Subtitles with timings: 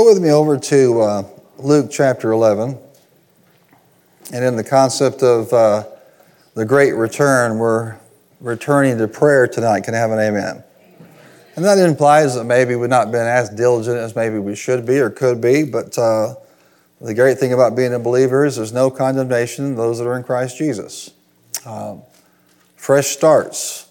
[0.00, 1.22] Go with me over to uh,
[1.58, 2.78] Luke chapter 11.
[4.32, 5.84] And in the concept of uh,
[6.54, 7.98] the great return, we're
[8.40, 9.84] returning to prayer tonight.
[9.84, 10.64] Can I have an amen?
[11.54, 14.98] And that implies that maybe we've not been as diligent as maybe we should be
[15.00, 16.34] or could be, but uh,
[17.02, 20.22] the great thing about being a believer is there's no condemnation those that are in
[20.22, 21.10] Christ Jesus.
[21.66, 22.00] Um,
[22.74, 23.90] fresh starts.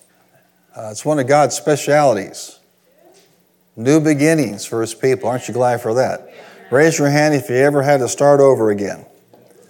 [0.75, 2.58] Uh, it's one of God's specialities.
[3.79, 5.29] New beginnings for His people.
[5.29, 6.33] Aren't you glad for that?
[6.69, 9.05] Raise your hand if you ever had to start over again.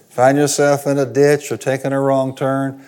[0.08, 2.84] Find yourself in a ditch or taking a wrong turn.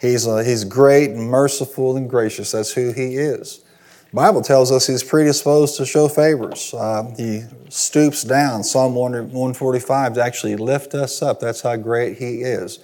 [0.00, 2.50] He's, uh, he's great and merciful and gracious.
[2.50, 3.64] That's who He is.
[4.12, 6.74] Bible tells us he's predisposed to show favors.
[6.74, 8.62] Uh, he stoops down.
[8.62, 11.40] Psalm 145 to actually lift us up.
[11.40, 12.78] That's how great he is.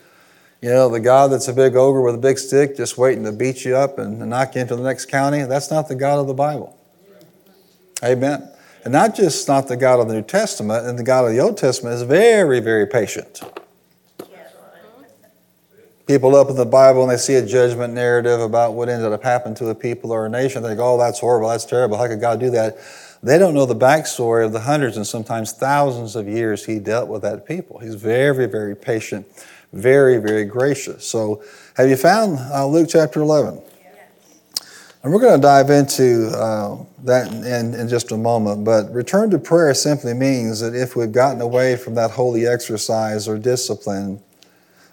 [0.61, 3.33] You know, the God that's a big ogre with a big stick just waiting to
[3.33, 6.27] beat you up and knock you into the next county, that's not the God of
[6.27, 6.80] the Bible.
[8.03, 8.49] Amen.
[8.85, 11.41] And not just not the God of the New Testament, and the God of the
[11.41, 13.43] Old Testament is very, very patient
[16.11, 19.55] people open the Bible and they see a judgment narrative about what ended up happening
[19.55, 20.61] to a people or a nation.
[20.61, 21.97] They go, oh, that's horrible, that's terrible.
[21.97, 22.79] How could God do that?
[23.23, 27.09] They don't know the backstory of the hundreds and sometimes thousands of years he dealt
[27.09, 27.79] with that people.
[27.79, 29.25] He's very, very patient,
[29.73, 31.07] very, very gracious.
[31.07, 31.45] So,
[31.77, 33.63] have you found uh, Luke chapter 11?
[35.03, 38.65] And we're going to dive into uh, that in, in just a moment.
[38.65, 43.27] But return to prayer simply means that if we've gotten away from that holy exercise
[43.27, 44.23] or discipline,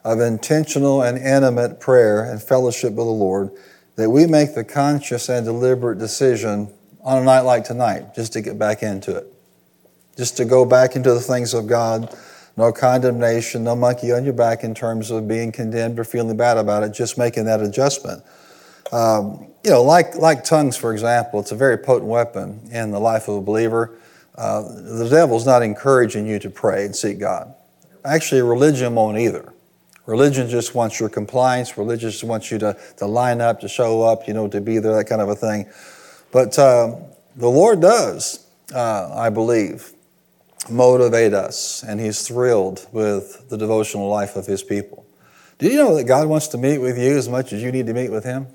[0.07, 3.51] of intentional and intimate prayer and fellowship with the Lord
[3.97, 6.71] that we make the conscious and deliberate decision
[7.03, 9.27] on a night like tonight just to get back into it.
[10.15, 12.15] Just to go back into the things of God.
[12.55, 16.57] No condemnation, no monkey on your back in terms of being condemned or feeling bad
[16.57, 18.23] about it, just making that adjustment.
[18.91, 22.99] Um, you know, like, like tongues, for example, it's a very potent weapon in the
[22.99, 23.99] life of a believer.
[24.35, 27.53] Uh, the devil's not encouraging you to pray and seek God.
[28.05, 29.53] Actually, religion won't either.
[30.05, 31.77] Religion just wants your compliance.
[31.77, 34.79] Religion just wants you to, to line up, to show up, you know, to be
[34.79, 35.65] there, that kind of a thing.
[36.31, 36.95] But uh,
[37.35, 39.91] the Lord does, uh, I believe,
[40.69, 45.05] motivate us, and He's thrilled with the devotional life of His people.
[45.59, 47.87] Do you know that God wants to meet with you as much as you need
[47.87, 48.47] to meet with Him?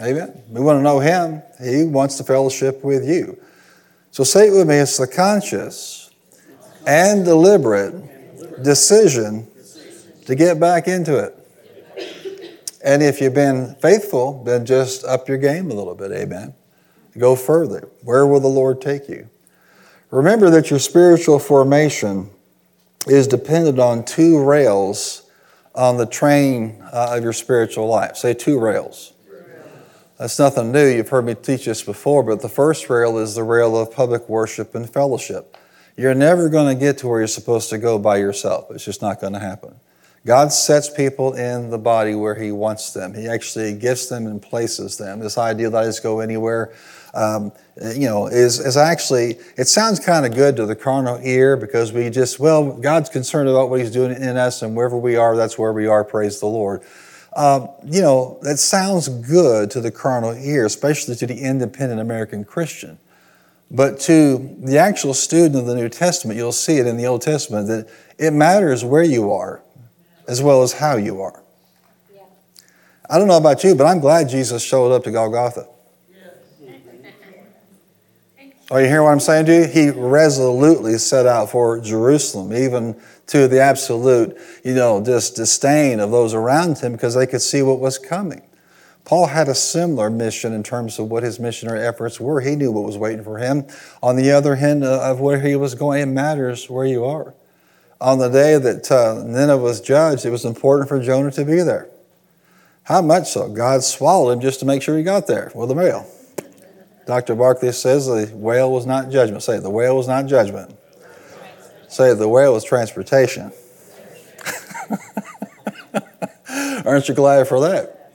[0.00, 0.42] Amen.
[0.48, 1.42] We want to know Him.
[1.62, 3.38] He wants to fellowship with you.
[4.10, 6.10] So say it with me it's the conscious
[6.86, 9.48] and deliberate decision
[10.26, 11.34] to get back into it.
[12.84, 16.54] And if you've been faithful, then just up your game a little bit, amen.
[17.16, 17.88] Go further.
[18.02, 19.28] Where will the Lord take you?
[20.10, 22.30] Remember that your spiritual formation
[23.06, 25.28] is dependent on two rails
[25.74, 28.16] on the train uh, of your spiritual life.
[28.16, 29.13] Say two rails.
[30.18, 30.86] That's nothing new.
[30.86, 34.28] You've heard me teach this before, but the first rail is the rail of public
[34.28, 35.56] worship and fellowship.
[35.96, 38.70] You're never going to get to where you're supposed to go by yourself.
[38.70, 39.74] It's just not going to happen.
[40.26, 43.12] God sets people in the body where He wants them.
[43.12, 45.18] He actually gifts them and places them.
[45.18, 46.72] This idea that I just go anywhere,
[47.12, 47.52] um,
[47.94, 51.92] you know, is, is actually, it sounds kind of good to the carnal ear because
[51.92, 55.36] we just, well, God's concerned about what He's doing in us, and wherever we are,
[55.36, 56.82] that's where we are, praise the Lord.
[57.36, 62.44] Um, you know, that sounds good to the carnal ear, especially to the independent American
[62.44, 62.98] Christian.
[63.70, 67.22] But to the actual student of the New Testament, you'll see it in the Old
[67.22, 69.62] Testament that it matters where you are
[70.28, 71.42] as well as how you are.
[73.10, 75.66] I don't know about you, but I'm glad Jesus showed up to Golgotha.
[78.70, 79.66] Are you hearing what I'm saying to you?
[79.66, 86.10] He resolutely set out for Jerusalem, even to the absolute, you know, just disdain of
[86.10, 88.42] those around him because they could see what was coming.
[89.04, 92.40] Paul had a similar mission in terms of what his missionary efforts were.
[92.40, 93.66] He knew what was waiting for him.
[94.02, 97.34] On the other hand, uh, of where he was going, it matters where you are.
[98.00, 101.60] On the day that uh, Nineveh was judged, it was important for Jonah to be
[101.60, 101.90] there.
[102.84, 103.50] How much so?
[103.50, 106.06] God swallowed him just to make sure he got there with the whale.
[107.06, 107.34] Dr.
[107.34, 109.42] Barclay says the whale was not judgment.
[109.42, 110.74] Say, it, the whale was not judgment.
[111.88, 113.52] Say, it, the whale was transportation.
[116.86, 118.12] Aren't you glad for that?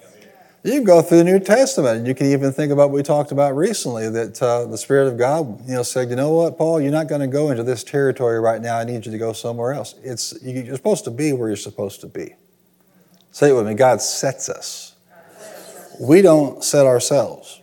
[0.64, 3.04] You can go through the New Testament, and you can even think about what we
[3.04, 6.58] talked about recently that uh, the Spirit of God, you know, said, "You know what,
[6.58, 6.82] Paul?
[6.82, 8.78] You're not going to go into this territory right now.
[8.78, 9.96] I need you to go somewhere else.
[10.04, 12.36] It's you're supposed to be where you're supposed to be."
[13.32, 13.74] Say it with me.
[13.74, 14.96] God sets us.
[16.00, 17.59] We don't set ourselves.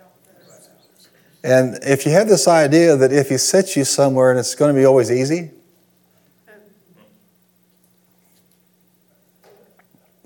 [1.47, 4.75] And if you have this idea that if He sets you somewhere and it's going
[4.75, 5.53] to be always easy,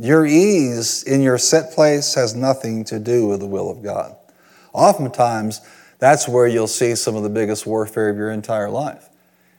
[0.00, 4.17] Your ease in your set place has nothing to do with the will of God.
[4.72, 5.61] Oftentimes,
[5.99, 9.11] that's where you'll see some of the biggest warfare of your entire life.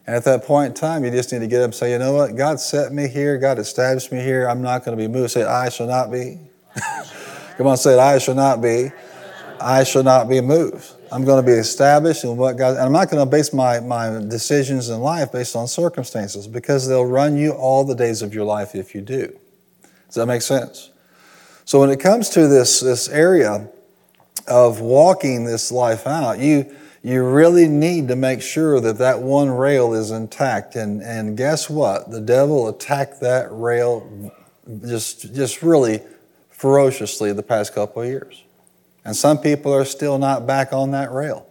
[0.08, 2.00] And at that point in time, you just need to get up and say, you
[2.00, 2.36] know what?
[2.36, 3.38] God set me here.
[3.38, 4.50] God established me here.
[4.50, 5.30] I'm not going to be moved.
[5.30, 6.40] Say, I shall not be.
[7.58, 8.00] Come on, say it.
[8.00, 8.90] I shall not be.
[9.64, 10.92] I shall not be moved.
[11.12, 13.80] I'm going to be established in what God, and I'm not going to base my,
[13.80, 18.34] my decisions in life based on circumstances because they'll run you all the days of
[18.34, 19.38] your life if you do.
[20.08, 20.90] Does that make sense?
[21.66, 23.68] So when it comes to this, this area
[24.48, 26.74] of walking this life out, you,
[27.04, 30.76] you really need to make sure that that one rail is intact.
[30.76, 32.12] And, and guess what?
[32.12, 34.32] The devil attacked that rail
[34.86, 36.02] just, just really
[36.50, 38.44] ferociously the past couple of years.
[39.04, 41.48] And some people are still not back on that rail.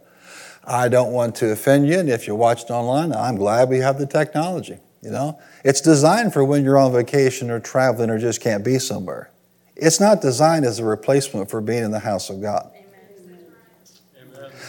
[0.64, 3.98] I don't want to offend you, and if you watched online, I'm glad we have
[3.98, 4.78] the technology.
[5.02, 8.78] You know, it's designed for when you're on vacation or traveling or just can't be
[8.78, 9.30] somewhere.
[9.74, 12.70] It's not designed as a replacement for being in the house of God.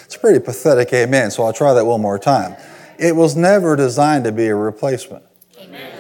[0.05, 2.55] It's pretty pathetic amen, so I'll try that one more time.
[2.97, 5.23] It was never designed to be a replacement.
[5.59, 5.90] Amen.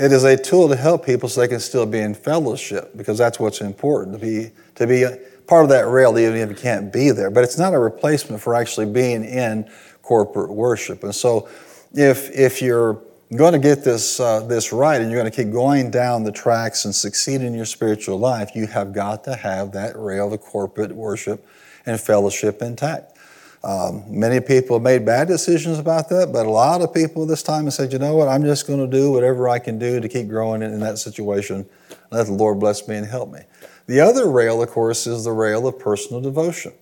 [0.00, 3.18] It is a tool to help people so they can still be in fellowship because
[3.18, 5.04] that's what's important to be to be
[5.46, 7.30] part of that rail even if you can't be there.
[7.30, 9.70] But it's not a replacement for actually being in
[10.00, 11.04] corporate worship.
[11.04, 11.50] And so
[11.92, 12.98] if if you're
[13.36, 16.32] going to get this uh, this right and you're going to keep going down the
[16.32, 20.38] tracks and succeed in your spiritual life, you have got to have that rail, the
[20.38, 21.46] corporate worship
[21.84, 23.18] and fellowship intact.
[23.62, 27.64] Um, many people made bad decisions about that, but a lot of people this time
[27.64, 30.08] have said, you know what, I'm just going to do whatever I can do to
[30.08, 31.66] keep growing in, in that situation.
[32.10, 33.40] Let the Lord bless me and help me.
[33.86, 36.72] The other rail, of course, is the rail of personal devotion.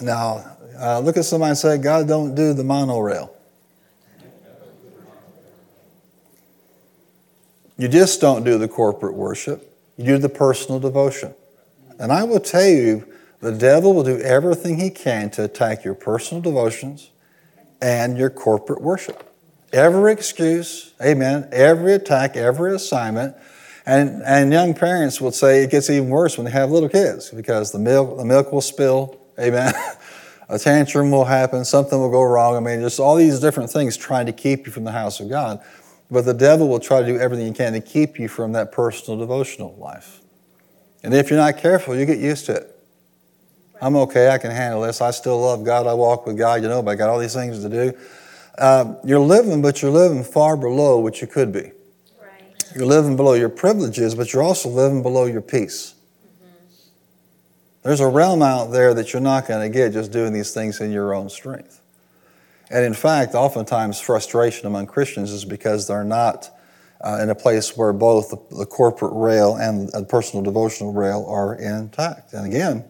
[0.00, 0.44] Now,
[0.78, 3.32] uh, look at somebody and say, God, don't do the monorail.
[7.78, 11.34] You just don't do the corporate worship, you do the personal devotion.
[11.98, 13.06] And I will tell you,
[13.40, 17.10] the devil will do everything he can to attack your personal devotions
[17.80, 19.32] and your corporate worship.
[19.72, 23.36] Every excuse, amen, every attack, every assignment.
[23.84, 27.30] And, and young parents will say it gets even worse when they have little kids
[27.30, 29.72] because the milk, the milk will spill, amen.
[30.48, 32.56] A tantrum will happen, something will go wrong.
[32.56, 35.28] I mean, just all these different things trying to keep you from the house of
[35.28, 35.60] God.
[36.08, 38.70] But the devil will try to do everything he can to keep you from that
[38.70, 40.20] personal devotional life.
[41.02, 42.75] And if you're not careful, you get used to it.
[43.80, 45.00] I'm okay, I can handle this.
[45.00, 45.86] I still love God.
[45.86, 47.92] I walk with God, you know, but I got all these things to do.
[48.58, 51.72] Uh, you're living, but you're living far below what you could be.
[52.20, 52.72] Right.
[52.74, 55.94] You're living below your privileges, but you're also living below your peace.
[56.24, 56.56] Mm-hmm.
[57.82, 60.80] There's a realm out there that you're not going to get just doing these things
[60.80, 61.82] in your own strength.
[62.70, 66.50] And in fact, oftentimes frustration among Christians is because they're not
[67.00, 71.26] uh, in a place where both the, the corporate rail and the personal devotional rail
[71.28, 72.32] are intact.
[72.32, 72.84] And again,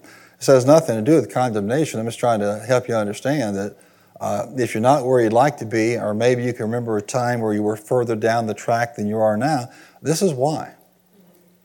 [0.46, 1.98] this has nothing to do with condemnation.
[1.98, 3.76] I'm just trying to help you understand that
[4.20, 7.02] uh, if you're not where you'd like to be, or maybe you can remember a
[7.02, 9.68] time where you were further down the track than you are now,
[10.02, 10.74] this is why.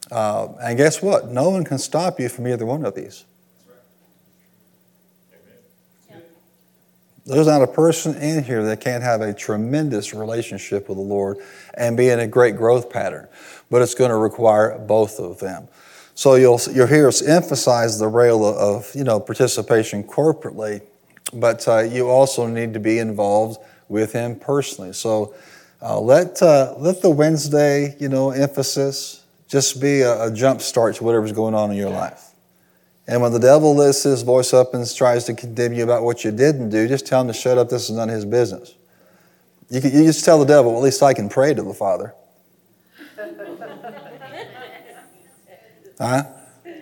[0.09, 1.29] Uh, and guess what?
[1.29, 3.25] No one can stop you from either one of these.
[7.23, 11.37] There's not a person in here that can't have a tremendous relationship with the Lord
[11.75, 13.27] and be in a great growth pattern,
[13.69, 15.67] but it's going to require both of them.
[16.13, 20.81] So you'll, you'll hear us emphasize the rail of you know, participation corporately,
[21.33, 24.93] but uh, you also need to be involved with Him personally.
[24.93, 25.33] So
[25.81, 30.95] uh, let, uh, let the Wednesday you know, emphasis just be a, a jump start
[30.95, 32.31] to whatever's going on in your life.
[33.07, 36.23] And when the devil lifts his voice up and tries to condemn you about what
[36.23, 37.69] you didn't do, just tell him to shut up.
[37.69, 38.75] This is none of his business.
[39.69, 41.73] You, can, you just tell the devil, well, at least I can pray to the
[41.73, 42.13] Father.
[46.01, 46.23] Huh?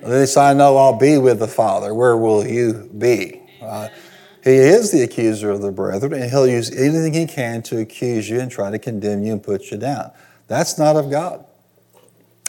[0.02, 1.94] Least I know I'll be with the Father.
[1.94, 3.42] Where will you be?
[3.62, 3.90] Uh,
[4.42, 8.30] he is the accuser of the brethren, and he'll use anything he can to accuse
[8.30, 10.12] you and try to condemn you and put you down.
[10.48, 11.46] That's not of God.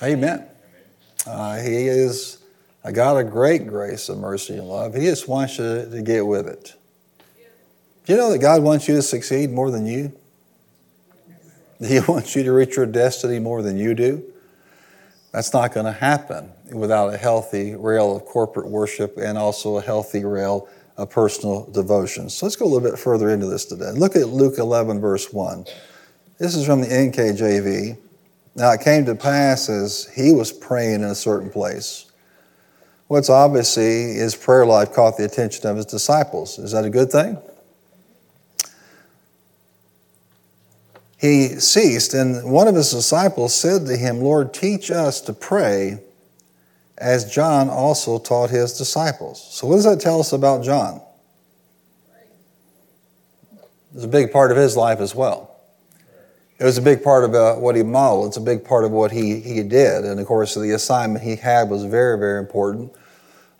[0.00, 0.47] Amen.
[1.27, 2.39] Uh, he is
[2.85, 4.95] a God of great grace and mercy and love.
[4.95, 6.75] He just wants you to get with it.
[8.07, 10.12] Do you know that God wants you to succeed more than you?
[11.85, 14.23] He wants you to reach your destiny more than you do.
[15.33, 19.83] That's not going to happen without a healthy rail of corporate worship and also a
[19.83, 22.29] healthy rail of personal devotion.
[22.29, 23.91] So let's go a little bit further into this today.
[23.93, 25.65] Look at Luke 11, verse 1.
[26.39, 27.97] This is from the NKJV.
[28.57, 32.11] Now it came to pass as he was praying in a certain place.
[33.09, 36.59] What's obviously his prayer life caught the attention of his disciples.
[36.59, 37.39] Is that a good thing?
[41.21, 46.03] he ceased, and one of his disciples said to him, Lord, teach us to pray
[47.00, 49.42] as John also taught his disciples.
[49.52, 51.00] So, what does that tell us about John?
[53.52, 55.50] It was a big part of his life as well.
[56.59, 58.28] It was a big part of uh, what he modeled.
[58.28, 60.04] It's a big part of what he, he did.
[60.04, 62.92] And of course, the assignment he had was very, very important.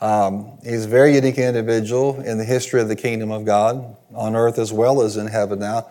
[0.03, 4.37] Um, he's a very unique individual in the history of the kingdom of God on
[4.37, 5.89] earth as well as in heaven now.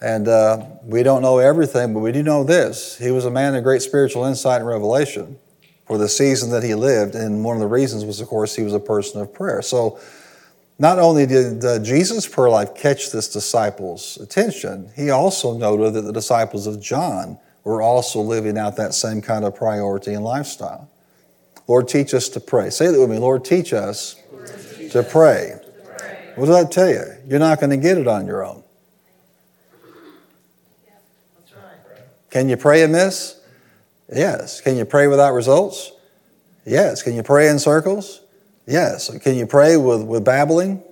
[0.00, 2.96] And uh, we don't know everything, but we do know this.
[2.98, 5.38] He was a man of great spiritual insight and revelation
[5.86, 7.14] for the season that he lived.
[7.14, 9.62] And one of the reasons was, of course, he was a person of prayer.
[9.62, 9.98] So
[10.78, 16.12] not only did Jesus' prayer life catch this disciples' attention, he also noted that the
[16.12, 20.90] disciples of John were also living out that same kind of priority and lifestyle.
[21.66, 22.70] Lord, teach us to pray.
[22.70, 23.18] Say that with me.
[23.18, 25.54] Lord, teach us, Lord, teach to, us pray.
[25.62, 26.32] to pray.
[26.34, 27.04] What does that tell you?
[27.26, 28.62] You're not going to get it on your own.
[32.30, 33.40] Can you pray amiss?
[34.12, 34.60] Yes.
[34.60, 35.92] Can you pray without results?
[36.64, 37.02] Yes.
[37.02, 38.20] Can you pray in circles?
[38.66, 39.16] Yes.
[39.18, 40.82] Can you pray with, with babbling?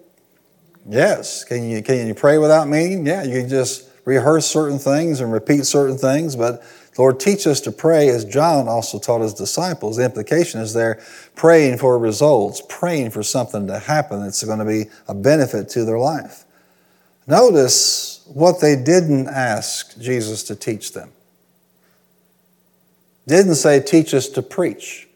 [0.88, 1.45] Yes.
[1.45, 3.07] Can you, can you pray without meaning?
[3.07, 3.23] Yeah.
[3.23, 6.62] You can just rehearse certain things and repeat certain things, but
[6.99, 9.97] Lord, teach us to pray as John also taught his disciples.
[9.97, 11.00] The implication is they're
[11.35, 15.85] praying for results, praying for something to happen that's going to be a benefit to
[15.85, 16.45] their life.
[17.26, 21.12] Notice what they didn't ask Jesus to teach them.
[23.26, 25.09] Didn't say, teach us to preach.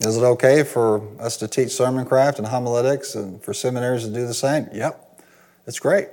[0.00, 4.12] Is it okay for us to teach sermon craft and homiletics and for seminaries to
[4.12, 4.68] do the same?
[4.72, 5.22] Yep,
[5.66, 6.08] it's great.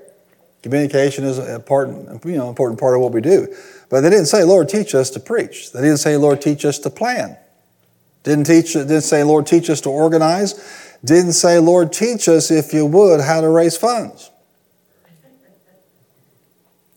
[0.64, 3.54] Communication is an important, you know, important part of what we do.
[3.90, 5.72] But they didn't say, Lord, teach us to preach.
[5.72, 7.38] They didn't say, Lord, teach us to plan.
[8.24, 10.98] Didn't teach, didn't say, Lord, teach us to organize.
[11.04, 14.31] Didn't say, Lord, teach us, if you would, how to raise funds.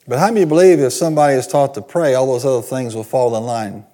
[0.07, 3.05] But how many believe if somebody is taught to pray, all those other things will
[3.05, 3.85] fall in line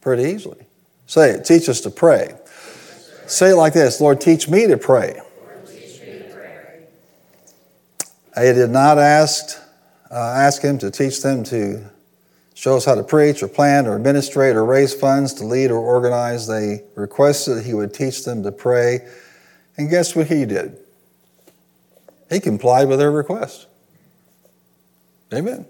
[0.00, 0.66] pretty easily?
[1.06, 1.44] Say it.
[1.44, 2.34] Teach us to pray.
[3.26, 5.20] Say it like this Lord, teach me to pray.
[8.38, 9.58] I did not ask,
[10.10, 11.82] uh, ask him to teach them to
[12.52, 15.78] show us how to preach or plan or administrate or raise funds to lead or
[15.78, 16.46] organize.
[16.46, 19.06] They requested he would teach them to pray.
[19.78, 20.78] And guess what he did?
[22.30, 23.68] He complied with their request.
[25.32, 25.66] Amen.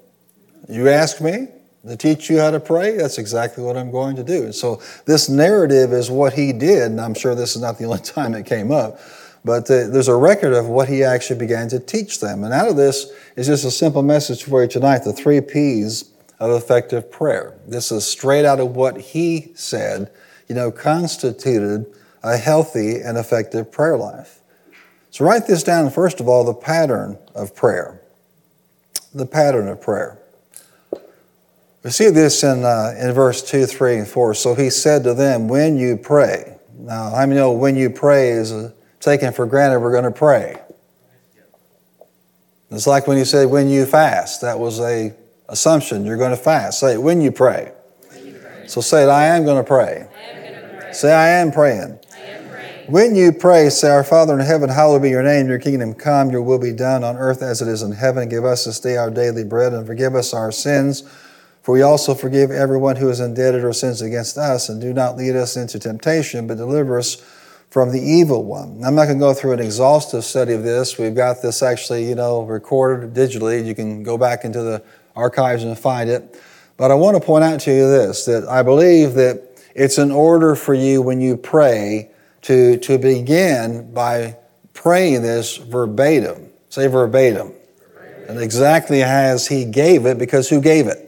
[0.68, 1.48] You ask me,
[1.86, 4.44] to teach you how to pray, that's exactly what I'm going to do.
[4.44, 7.84] And so this narrative is what he did, and I'm sure this is not the
[7.86, 8.98] only time it came up,
[9.44, 12.42] but uh, there's a record of what he actually began to teach them.
[12.42, 16.10] And out of this is just a simple message for you tonight the three P's
[16.40, 17.56] of effective prayer.
[17.66, 20.10] This is straight out of what he said,
[20.48, 21.86] you know, constituted
[22.22, 24.40] a healthy and effective prayer life.
[25.10, 28.02] So write this down, first of all, the pattern of prayer.
[29.16, 30.18] The pattern of prayer.
[31.82, 34.34] We see this in, uh, in verse 2, 3, and 4.
[34.34, 36.58] So he said to them, When you pray.
[36.78, 40.60] Now, many know when you pray is uh, taken for granted we're going to pray?
[42.70, 44.42] It's like when he said, When you fast.
[44.42, 45.14] That was a
[45.48, 46.04] assumption.
[46.04, 46.80] You're going to fast.
[46.80, 47.72] Say it, when you pray.
[48.10, 48.64] When you pray.
[48.66, 50.06] So say it, I am going to pray.
[50.12, 50.92] pray.
[50.92, 51.80] Say, I am praying.
[51.80, 51.98] I am praying.
[52.88, 56.30] When you pray, say, Our Father in heaven, hallowed be your name, your kingdom come,
[56.30, 58.28] your will be done on earth as it is in heaven.
[58.28, 61.02] Give us this day our daily bread and forgive us our sins
[61.66, 65.16] for we also forgive everyone who is indebted or sins against us, and do not
[65.16, 67.16] lead us into temptation, but deliver us
[67.70, 68.84] from the evil one.
[68.84, 70.96] I'm not going to go through an exhaustive study of this.
[70.96, 73.66] We've got this actually, you know, recorded digitally.
[73.66, 74.80] You can go back into the
[75.16, 76.40] archives and find it.
[76.76, 80.12] But I want to point out to you this that I believe that it's in
[80.12, 82.12] order for you when you pray
[82.46, 84.36] to, to begin by
[84.72, 86.48] praying this verbatim.
[86.68, 87.52] Say verbatim.
[87.92, 88.28] verbatim.
[88.28, 91.02] And exactly as he gave it, because who gave it?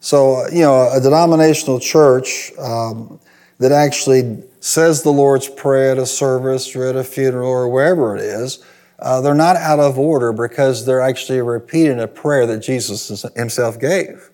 [0.00, 3.20] So, you know, a denominational church um,
[3.58, 8.16] that actually says the Lord's Prayer at a service or at a funeral or wherever
[8.16, 8.64] it is,
[8.98, 13.78] uh, they're not out of order because they're actually repeating a prayer that Jesus himself
[13.78, 14.28] gave.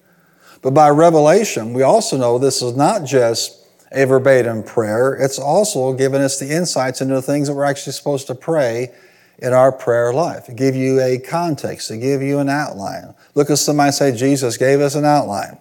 [0.62, 3.62] But by revelation, we also know this is not just
[3.94, 7.92] a verbatim prayer, it's also given us the insights into the things that we're actually
[7.92, 8.90] supposed to pray
[9.38, 13.14] in our prayer life, to give you a context, to give you an outline.
[13.34, 15.58] Look at somebody say, Jesus gave us an outline.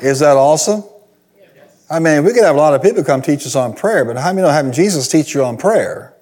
[0.00, 0.84] Is that awesome?
[1.88, 4.16] I mean, we could have a lot of people come teach us on prayer, but
[4.16, 6.14] how many know having Jesus teach you on prayer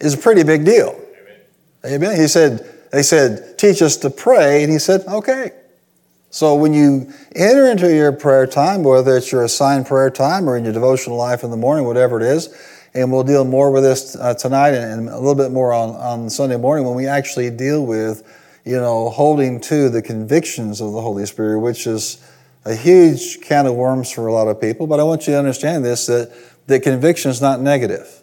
[0.00, 0.98] is a pretty big deal?
[1.84, 2.02] Amen.
[2.02, 2.20] Amen.
[2.20, 5.52] He said, they said, teach us to pray, and he said, okay.
[6.30, 10.56] So when you enter into your prayer time, whether it's your assigned prayer time or
[10.56, 12.54] in your devotional life in the morning, whatever it is,
[12.94, 16.30] and we'll deal more with this uh, tonight and, a little bit more on, on
[16.30, 18.22] Sunday morning when we actually deal with
[18.64, 22.24] you know, holding to the convictions of the Holy Spirit, which is
[22.64, 25.38] a huge can of worms for a lot of people, but I want you to
[25.38, 26.32] understand this that,
[26.66, 28.22] that conviction is not negative.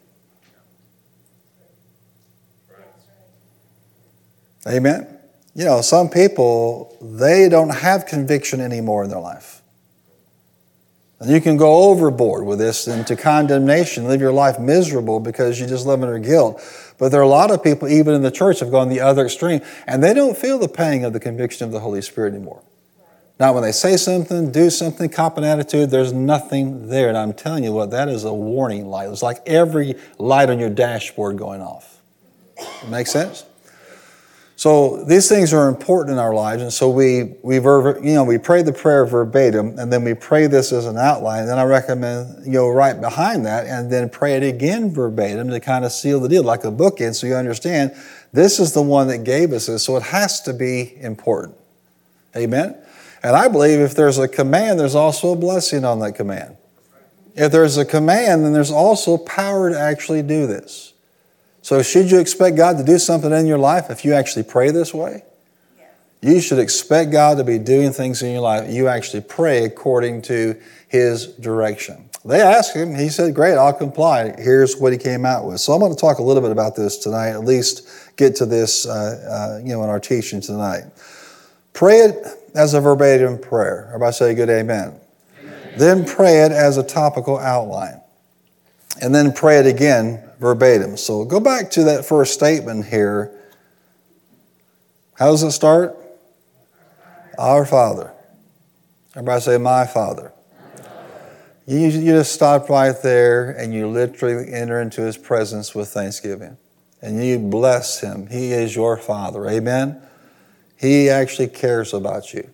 [4.67, 5.16] Amen.
[5.57, 9.63] You know, some people, they don't have conviction anymore in their life.
[11.19, 15.65] And you can go overboard with this into condemnation, live your life miserable because you
[15.65, 16.61] just live under guilt.
[16.99, 19.25] But there are a lot of people, even in the church, have gone the other
[19.25, 22.61] extreme, and they don't feel the pang of the conviction of the Holy Spirit anymore.
[23.39, 27.09] Now, when they say something, do something, cop an attitude, there's nothing there.
[27.09, 29.09] And I'm telling you what, that is a warning light.
[29.09, 31.99] It's like every light on your dashboard going off.
[32.87, 33.43] Make sense?
[34.57, 38.39] So these things are important in our lives, and so we we you know we
[38.39, 41.45] pray the prayer verbatim, and then we pray this as an outline.
[41.45, 45.59] Then I recommend you go right behind that, and then pray it again verbatim to
[45.59, 47.95] kind of seal the deal, like a bookend, so you understand
[48.33, 49.83] this is the one that gave us this.
[49.83, 51.55] So it has to be important.
[52.35, 52.75] Amen.
[53.21, 56.57] And I believe if there's a command, there's also a blessing on that command.
[57.35, 60.93] If there's a command, then there's also power to actually do this.
[61.67, 64.71] So, should you expect God to do something in your life if you actually pray
[64.71, 65.23] this way?
[66.21, 68.71] You should expect God to be doing things in your life.
[68.71, 70.55] You actually pray according to
[70.87, 72.09] His direction.
[72.23, 74.33] They asked him, he said, Great, I'll comply.
[74.37, 75.59] Here's what he came out with.
[75.59, 78.45] So I'm going to talk a little bit about this tonight, at least get to
[78.45, 80.85] this uh, uh, you know, in our teaching tonight.
[81.73, 83.87] Pray it as a verbatim prayer.
[83.87, 84.97] Everybody say good amen.
[85.41, 85.73] amen.
[85.77, 87.99] Then pray it as a topical outline.
[89.01, 90.97] And then pray it again verbatim.
[90.97, 93.31] So go back to that first statement here.
[95.15, 95.97] How does it start?
[97.37, 98.13] Our Father.
[99.11, 100.31] Everybody say, My Father.
[101.65, 106.57] You, you just stop right there and you literally enter into His presence with thanksgiving.
[107.01, 108.27] And you bless Him.
[108.27, 109.47] He is your Father.
[109.47, 110.01] Amen?
[110.79, 112.49] He actually cares about you.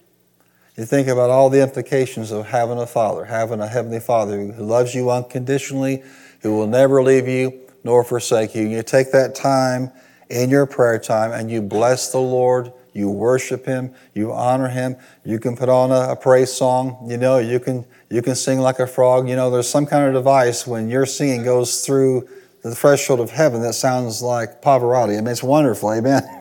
[0.78, 4.64] You think about all the implications of having a father, having a heavenly father who
[4.64, 6.02] loves you unconditionally,
[6.42, 8.68] who will never leave you nor forsake you.
[8.68, 9.92] You take that time
[10.30, 14.96] in your prayer time and you bless the Lord, you worship him, you honor him.
[15.26, 18.60] You can put on a, a, praise song, you know, you can you can sing
[18.60, 19.28] like a frog.
[19.28, 22.28] You know, there's some kind of device when your singing goes through
[22.62, 25.18] the threshold of heaven that sounds like Pavarotti.
[25.18, 26.24] I mean, it's wonderful, amen.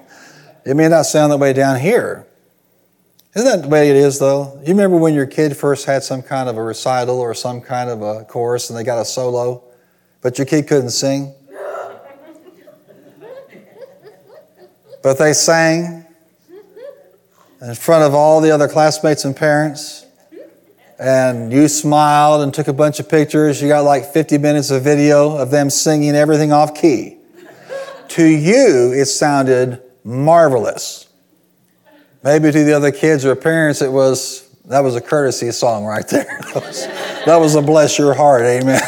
[0.64, 2.24] It may not sound that way down here.
[3.34, 4.60] Isn't that the way it is, though?
[4.60, 7.88] You remember when your kid first had some kind of a recital or some kind
[7.88, 9.64] of a chorus and they got a solo,
[10.22, 11.34] but your kid couldn't sing?
[15.02, 16.06] But they sang
[17.60, 20.06] in front of all the other classmates and parents,
[20.98, 23.60] and you smiled and took a bunch of pictures.
[23.60, 27.18] You got like 50 minutes of video of them singing everything off key.
[28.08, 31.08] to you, it sounded marvelous.
[32.22, 36.06] Maybe to the other kids or parents, it was that was a courtesy song right
[36.06, 36.40] there.
[36.54, 36.86] that, was,
[37.26, 38.80] that was a bless your heart, amen.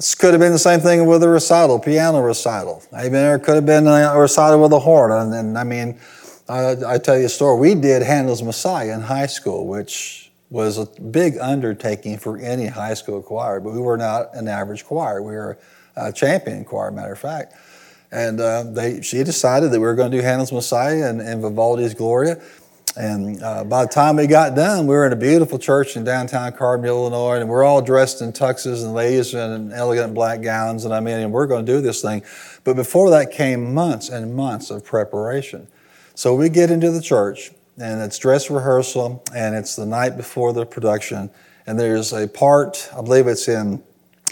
[0.00, 2.82] This could have been the same thing with a recital, piano recital.
[2.94, 3.32] Amen.
[3.32, 5.12] Or it could have been a recital with a horn.
[5.12, 6.00] And, and I mean,
[6.48, 7.60] I, I tell you a story.
[7.60, 12.94] We did Handel's Messiah in high school, which was a big undertaking for any high
[12.94, 15.20] school choir, but we were not an average choir.
[15.20, 15.58] We were
[15.96, 17.52] a champion choir, matter of fact.
[18.10, 21.42] And uh, they, she decided that we were going to do Handel's Messiah and, and
[21.42, 22.40] Vivaldi's Gloria.
[22.96, 26.02] And uh, by the time we got done, we were in a beautiful church in
[26.02, 30.84] downtown Carbondale, Illinois, and we're all dressed in tuxes and ladies in elegant black gowns.
[30.84, 32.22] And I mean, and we're going to do this thing.
[32.64, 35.68] But before that came months and months of preparation.
[36.14, 40.52] So we get into the church, and it's dress rehearsal, and it's the night before
[40.52, 41.30] the production.
[41.66, 43.82] And there's a part, I believe it's in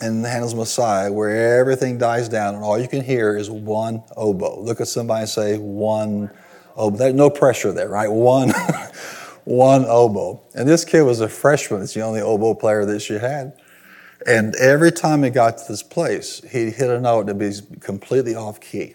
[0.02, 4.02] in the Handel's Messiah, where everything dies down and all you can hear is one
[4.16, 4.60] oboe.
[4.60, 6.30] Look at somebody and say, one
[6.78, 6.96] oboe.
[6.96, 8.10] There's no pressure there, right?
[8.10, 8.50] One,
[9.44, 10.40] one oboe.
[10.54, 11.82] And this kid was a freshman.
[11.82, 13.52] It's the only oboe player that she had.
[14.26, 18.34] And every time he got to this place, he'd hit a note that be completely
[18.34, 18.94] off key.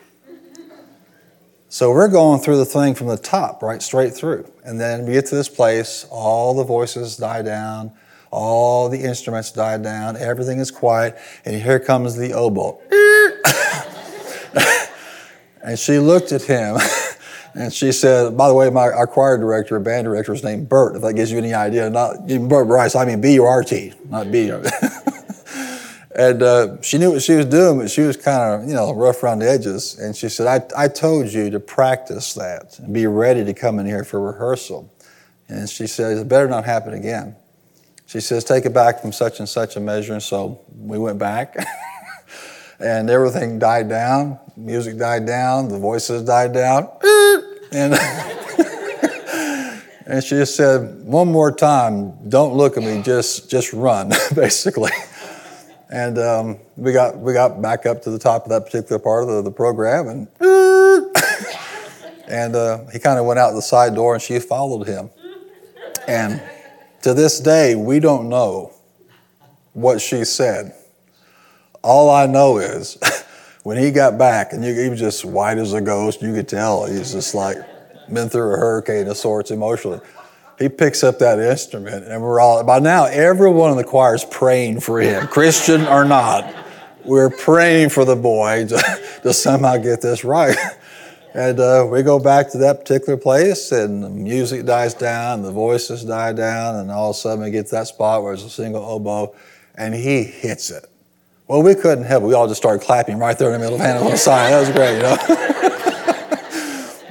[1.69, 4.51] So we're going through the thing from the top, right, straight through.
[4.63, 7.93] And then we get to this place, all the voices die down
[8.33, 11.15] all the instruments die down, everything is quiet,
[11.45, 12.81] and here comes the oboe.
[15.63, 16.77] and she looked at him
[17.55, 20.95] and she said, by the way, my, our choir director, band director, is named Burt,
[20.95, 21.89] if that gives you any idea.
[21.89, 24.49] Not Bert Bryce, I mean B U R T, not B.
[26.15, 28.93] and uh, she knew what she was doing, but she was kind of, you know,
[28.93, 29.99] rough around the edges.
[29.99, 33.77] And she said, I, I told you to practice that and be ready to come
[33.79, 34.91] in here for rehearsal.
[35.47, 37.35] And she says, it better not happen again.
[38.13, 40.13] She says, Take it back from such and such a measure.
[40.13, 41.55] And so we went back,
[42.79, 44.39] and everything died down.
[44.55, 45.67] Music died down.
[45.67, 46.89] The voices died down.
[47.73, 47.93] and,
[50.05, 54.91] And she just said, one more time, don't look at me, just, just run, basically.
[55.89, 59.23] And um, we, got, we got back up to the top of that particular part
[59.23, 60.27] of the, the program, and,
[62.27, 65.09] and uh, he kind of went out the side door, and she followed him.
[66.07, 66.41] And
[67.03, 68.73] to this day, we don't know
[69.71, 70.73] what she said.
[71.81, 72.97] All I know is
[73.63, 76.85] when he got back, and he was just white as a ghost, you could tell
[76.85, 77.57] he's just like
[78.13, 79.99] been through a hurricane of sorts emotionally.
[80.59, 84.25] He picks up that instrument, and we're all, by now, everyone in the choir is
[84.25, 86.53] praying for him, Christian or not.
[87.05, 90.55] We're praying for the boy to, to somehow get this right.
[91.33, 95.51] And uh, we go back to that particular place, and the music dies down, the
[95.51, 98.45] voices die down, and all of a sudden we get to that spot where there's
[98.45, 99.35] a single oboe,
[99.73, 100.85] and he hits it.
[101.47, 102.27] Well, we couldn't help it.
[102.27, 104.53] We all just started clapping right there in the middle of the side.
[104.53, 105.17] That was great, you know.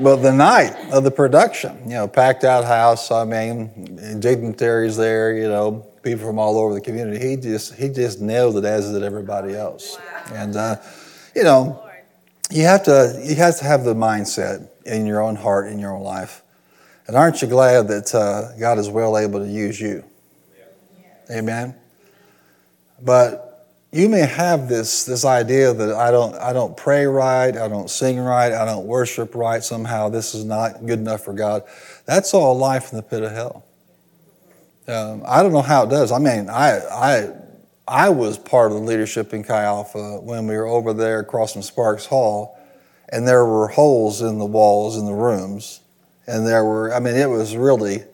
[0.04, 3.10] but the night of the production, you know, packed out house.
[3.10, 7.24] I mean, dignitaries there, you know, people from all over the community.
[7.26, 9.98] He just he just nailed it as did everybody else.
[10.32, 10.76] And uh,
[11.36, 11.82] you know,
[12.52, 15.94] you have to you have to have the mindset in your own heart in your
[15.94, 16.42] own life
[17.06, 20.04] and aren't you glad that uh, god is well able to use you
[21.30, 21.74] amen
[23.00, 23.51] but
[23.92, 27.90] you may have this this idea that i don't i don't pray right i don't
[27.90, 31.62] sing right i don't worship right somehow this is not good enough for god
[32.06, 33.64] that's all life in the pit of hell
[34.88, 37.32] um, i don't know how it does i mean i i
[37.86, 41.52] I was part of the leadership in Chi Alpha when we were over there across
[41.52, 42.58] from Sparks Hall,
[43.08, 45.80] and there were holes in the walls in the rooms,
[46.26, 46.94] and there were.
[46.94, 48.04] I mean, it was really.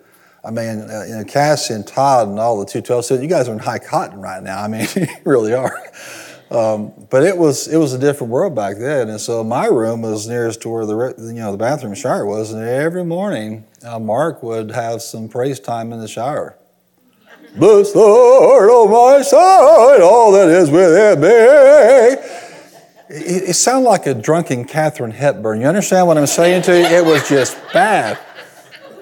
[0.49, 3.51] I mean, uh, you know, Cassie and Todd and all the 212 said, "You guys
[3.51, 5.79] are in high cotton right now." I mean, you really are.
[6.51, 10.01] Um, but it was it was a different world back then, and so my room
[10.01, 13.99] was nearest to where the you know the bathroom shower was, and every morning uh,
[13.99, 16.57] Mark would have some praise time in the shower
[17.57, 21.29] Bless the Lord, oh my soul, all that is within me.
[23.11, 25.61] It, it sounded like a drunken Katharine Hepburn.
[25.61, 26.85] You understand what I'm saying to you?
[26.85, 28.19] It was just bad.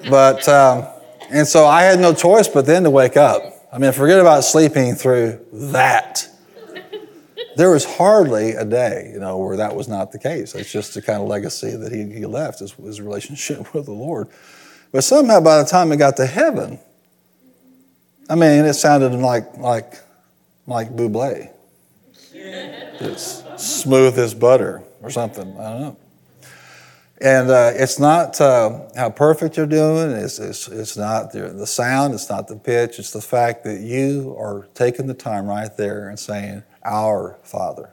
[0.09, 0.87] But, um,
[1.31, 3.43] and so I had no choice but then to wake up.
[3.73, 6.29] I mean, forget about sleeping through that.
[7.57, 10.55] There was hardly a day, you know, where that was not the case.
[10.55, 13.93] It's just the kind of legacy that he, he left, his, his relationship with the
[13.93, 14.29] Lord.
[14.93, 16.79] But somehow by the time he got to heaven,
[18.29, 19.95] I mean, it sounded like like
[20.67, 21.51] like Buble.
[22.33, 25.57] It's smooth as butter or something.
[25.59, 25.97] I don't know.
[27.21, 30.11] And uh, it's not uh, how perfect you're doing.
[30.11, 32.13] It's, it's, it's not the, sound.
[32.13, 32.99] It's not the pitch.
[32.99, 37.91] It's the fact that you are taking the time right there and saying, Our Father.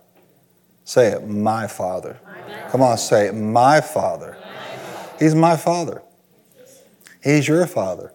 [0.84, 2.20] Say it, my Father.
[2.26, 4.38] My Come on, say it, my Father.
[4.42, 6.02] My He's my Father.
[7.24, 8.12] He's your Father.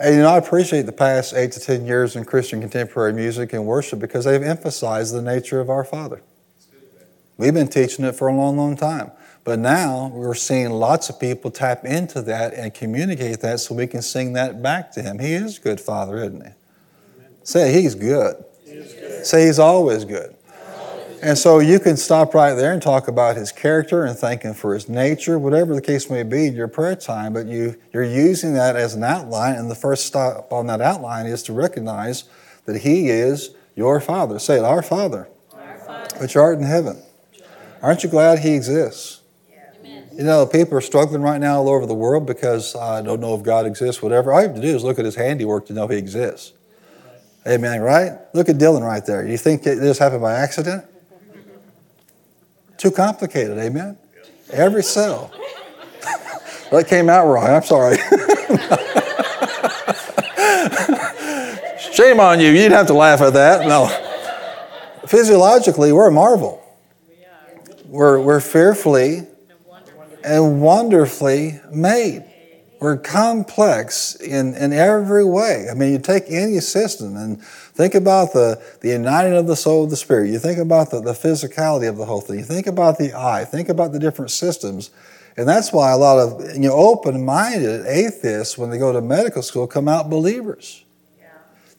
[0.00, 3.52] And you know, I appreciate the past eight to 10 years in Christian contemporary music
[3.52, 6.22] and worship because they've emphasized the nature of our Father.
[7.36, 9.10] We've been teaching it for a long, long time.
[9.46, 13.86] But now we're seeing lots of people tap into that and communicate that so we
[13.86, 15.20] can sing that back to Him.
[15.20, 16.52] He is a good Father, isn't He?
[17.44, 18.44] Say, He's good.
[18.66, 19.24] Good.
[19.24, 20.34] Say, He's always good.
[21.22, 24.52] And so you can stop right there and talk about his character and thank him
[24.52, 28.04] for his nature, whatever the case may be in your prayer time, but you, you're
[28.04, 32.24] using that as an outline, and the first stop on that outline is to recognize
[32.66, 34.38] that he is your Father.
[34.38, 36.16] Say it, our Father, our Father.
[36.18, 37.00] which art in heaven.
[37.80, 39.15] Aren't you glad he exists?
[40.16, 43.34] You know, people are struggling right now all over the world because I don't know
[43.34, 44.32] if God exists, whatever.
[44.32, 46.54] All you have to do is look at his handiwork to know he exists.
[47.46, 48.12] Amen, right?
[48.32, 49.26] Look at Dylan right there.
[49.26, 50.86] You think this happened by accident?
[52.78, 53.98] Too complicated, amen?
[54.50, 55.30] Every cell.
[56.70, 57.48] that came out wrong.
[57.48, 57.98] I'm sorry.
[61.92, 62.46] Shame on you.
[62.46, 63.66] You didn't have to laugh at that.
[63.66, 63.86] No.
[65.06, 66.62] Physiologically, we're a marvel.
[67.84, 69.26] We're, we're fearfully
[70.26, 72.24] and wonderfully made.
[72.80, 75.68] We're complex in, in every way.
[75.70, 79.82] I mean, you take any system and think about the, the uniting of the soul
[79.82, 80.30] with the spirit.
[80.30, 82.38] You think about the, the physicality of the whole thing.
[82.38, 83.46] You think about the eye.
[83.46, 84.90] Think about the different systems.
[85.38, 89.00] And that's why a lot of you know, open minded atheists, when they go to
[89.00, 90.84] medical school, come out believers.
[91.18, 91.28] Yeah.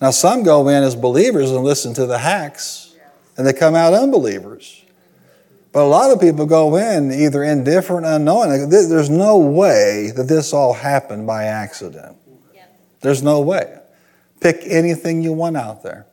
[0.02, 2.96] Now, some go in as believers and listen to the hacks,
[3.36, 4.84] and they come out unbelievers.
[5.78, 8.68] But a lot of people go in either indifferent, unknowing.
[8.68, 12.18] There's no way that this all happened by accident.
[13.02, 13.78] There's no way.
[14.42, 16.08] Pick anything you want out there.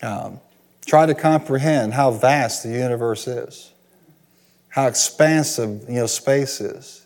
[0.00, 0.38] Um,
[0.86, 3.72] try to comprehend how vast the universe is,
[4.68, 7.04] how expansive you know space is,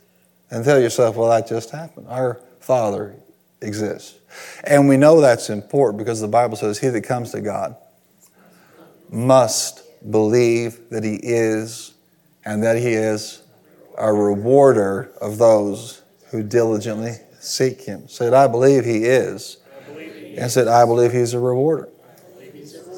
[0.51, 3.15] and tell yourself, "Well, that just happened." Our Father
[3.63, 4.15] exists.
[4.63, 7.77] And we know that's important because the Bible says, He that comes to God
[9.11, 11.95] must believe that He is
[12.45, 13.43] and that He is
[13.97, 18.09] a rewarder of those who diligently seek Him.
[18.09, 19.59] Said, I believe He is.
[20.37, 21.89] And said, I believe He's a rewarder.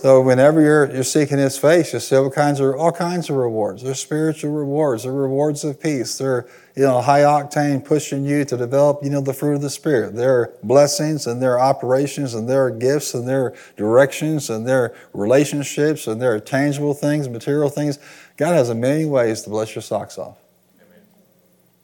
[0.00, 3.36] So whenever you're, you're seeking His face, you see all kinds of all kinds of
[3.36, 3.82] rewards.
[3.82, 5.02] There's spiritual rewards.
[5.02, 6.16] There are rewards of peace.
[6.16, 9.68] They're you know high octane pushing you to develop you know the fruit of the
[9.68, 10.14] Spirit.
[10.14, 14.48] There are blessings and there are operations and there are gifts and there are directions
[14.48, 17.98] and there are relationships and there are tangible things, material things.
[18.38, 20.38] God has a million ways to bless your socks off.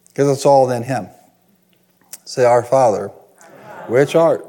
[0.09, 1.09] Because it's all in Him.
[2.25, 3.09] Say, Our Father,
[3.89, 4.43] which art.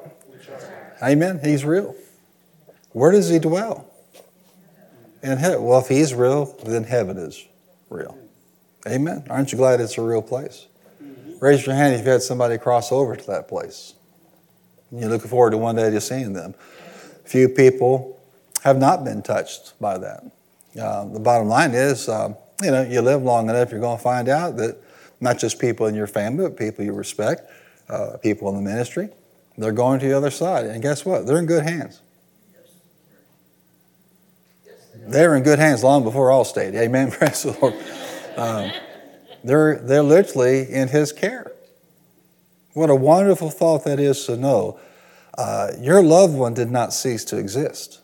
[1.04, 1.42] Amen.
[1.44, 1.94] He's real.
[2.98, 3.86] Where does he dwell?
[5.22, 5.62] In heaven.
[5.64, 7.46] Well, if he's real, then heaven is
[7.92, 8.18] real.
[8.88, 9.24] Amen.
[9.30, 10.66] Aren't you glad it's a real place?
[11.04, 11.38] Mm-hmm.
[11.40, 13.94] Raise your hand if you had somebody cross over to that place.
[14.92, 16.56] You're looking forward to one day just seeing them.
[17.24, 18.20] Few people
[18.64, 20.24] have not been touched by that.
[20.82, 22.34] Uh, the bottom line is, uh,
[22.64, 24.76] you know, you live long enough, you're going to find out that
[25.22, 27.44] not just people in your family, but people you respect,
[27.90, 29.10] uh, people in the ministry,
[29.56, 30.66] they're going to the other side.
[30.66, 31.28] And guess what?
[31.28, 32.02] They're in good hands.
[35.08, 36.74] They were in good hands long before Allstate.
[36.76, 37.12] Amen.
[37.12, 37.76] Praise the Lord.
[38.36, 38.72] Um,
[39.44, 41.52] they're, they're literally in His care.
[42.74, 44.80] What a wonderful thought that is to know.
[45.38, 48.02] Uh, your loved one did not cease to exist.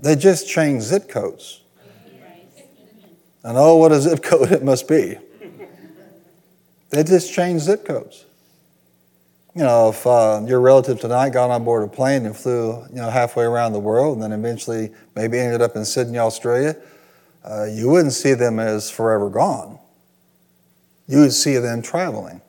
[0.00, 1.62] They just changed zip codes.
[3.42, 5.16] And oh, what a zip code it must be.
[6.90, 8.24] They just changed zip codes
[9.58, 12.94] you know, if uh, your relative tonight got on board a plane and flew, you
[12.94, 16.76] know, halfway around the world and then eventually maybe ended up in Sydney, Australia,
[17.44, 19.80] uh, you wouldn't see them as forever gone.
[21.08, 22.40] You would see them traveling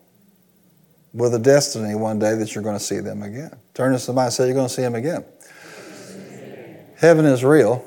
[1.11, 3.57] with a destiny one day that you're going to see them again.
[3.73, 5.25] Turn to somebody and say, You're going to see them again.
[6.95, 7.83] Heaven is real,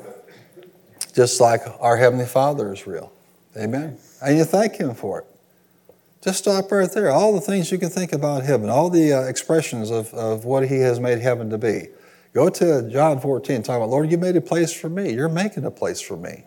[1.15, 3.13] just like our Heavenly Father is real.
[3.55, 3.97] Amen.
[4.21, 5.32] And you thank Him for it.
[6.23, 7.11] Just stop right there.
[7.11, 10.69] All the things you can think about heaven, all the uh, expressions of, of what
[10.69, 11.87] He has made heaven to be.
[12.33, 15.11] Go to John 14, talk about, Lord, you made a place for me.
[15.11, 16.45] You're making a place for me.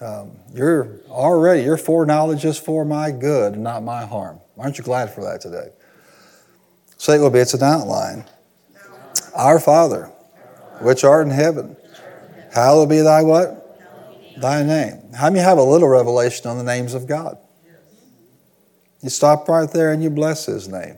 [0.00, 4.40] Um, you're already, your foreknowledge is for my good, not my harm.
[4.56, 5.68] Aren't you glad for that today?
[6.96, 8.24] Say it will be, it's an outline.
[9.36, 10.06] Our Father,
[10.80, 11.76] which art in heaven,
[12.52, 13.78] hallowed be thy what?
[14.40, 15.12] Thy name.
[15.14, 17.36] How many have a little revelation on the names of God?
[19.02, 20.96] You stop right there and you bless His name.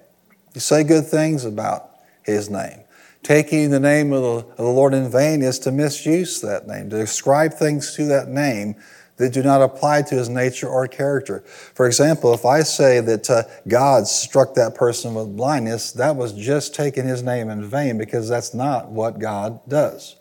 [0.55, 1.91] You say good things about
[2.25, 2.81] His name.
[3.23, 7.55] Taking the name of the, Lord in vain is to misuse that name, to ascribe
[7.55, 8.75] things to that name
[9.17, 11.45] that do not apply to his nature or character.
[11.75, 16.33] For example, if I say that uh, God struck that person with blindness, that was
[16.33, 20.17] just taking his name in vain because that's not what God does.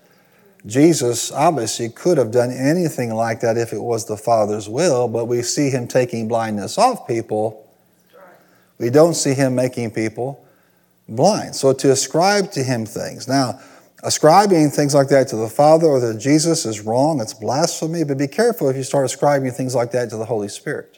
[0.67, 5.25] Jesus obviously could have done anything like that if it was the Father's will, but
[5.25, 7.60] we see him taking blindness off people
[8.81, 10.43] we don't see him making people
[11.07, 11.55] blind.
[11.55, 13.27] So to ascribe to him things.
[13.27, 13.59] Now,
[14.03, 17.21] ascribing things like that to the Father or to Jesus is wrong.
[17.21, 18.03] It's blasphemy.
[18.03, 20.97] But be careful if you start ascribing things like that to the Holy Spirit.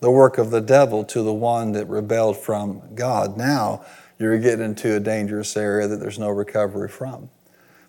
[0.00, 3.36] The work of the devil to the one that rebelled from God.
[3.36, 3.84] Now
[4.18, 7.28] you're getting into a dangerous area that there's no recovery from.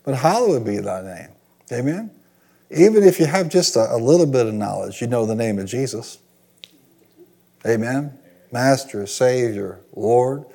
[0.04, 1.30] But hallowed be thy name.
[1.72, 2.12] Amen?
[2.70, 5.60] Even if you have just a, a little bit of knowledge, you know the name
[5.60, 6.18] of Jesus.
[7.66, 8.18] Amen.
[8.52, 10.46] Master, Savior, Lord.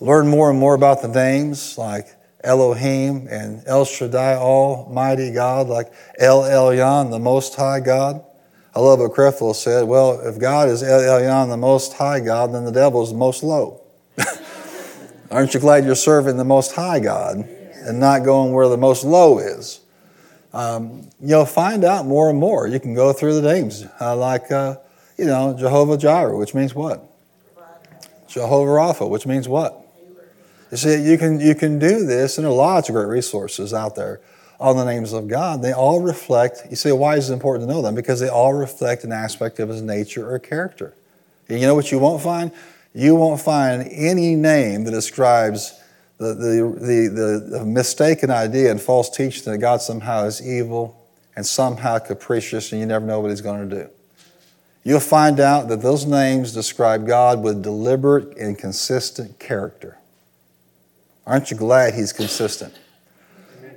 [0.00, 2.06] Learn more and more about the names like
[2.42, 8.22] Elohim and El Shaddai, Almighty God, like El Elyon, the Most High God.
[8.74, 9.84] I love what Creflo said.
[9.84, 13.16] Well, if God is El Elyon, the Most High God, then the devil is the
[13.16, 13.80] most low.
[15.30, 19.04] Aren't you glad you're serving the Most High God and not going where the most
[19.04, 19.80] low is?
[20.52, 22.66] Um, you'll find out more and more.
[22.68, 24.76] You can go through the names, uh, like uh,
[25.16, 27.02] you know, Jehovah Jireh, which means what?
[28.28, 29.80] Jehovah Rapha, which means what?
[30.70, 33.72] You see, you can, you can do this, and there are lots of great resources
[33.72, 34.20] out there
[34.58, 35.62] on the names of God.
[35.62, 37.94] They all reflect, you see, why is it important to know them?
[37.94, 40.94] Because they all reflect an aspect of his nature or character.
[41.48, 42.50] And you know what you won't find?
[42.92, 45.80] You won't find any name that describes
[46.18, 51.44] the, the, the, the mistaken idea and false teaching that God somehow is evil and
[51.44, 53.90] somehow capricious and you never know what he's going to do
[54.84, 59.98] you'll find out that those names describe God with deliberate and consistent character.
[61.26, 62.78] Aren't you glad He's consistent?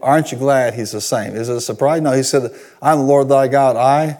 [0.01, 1.35] Aren't you glad He's the same?
[1.35, 2.01] Is it a surprise?
[2.01, 3.75] No, He said, I'm the Lord thy God.
[3.75, 4.19] I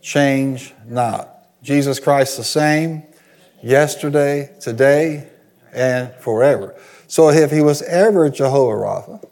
[0.00, 1.30] change not.
[1.62, 3.02] Jesus Christ the same
[3.62, 5.28] yesterday, today,
[5.72, 6.74] and forever.
[7.08, 9.28] So if he was ever Jehovah Rapha,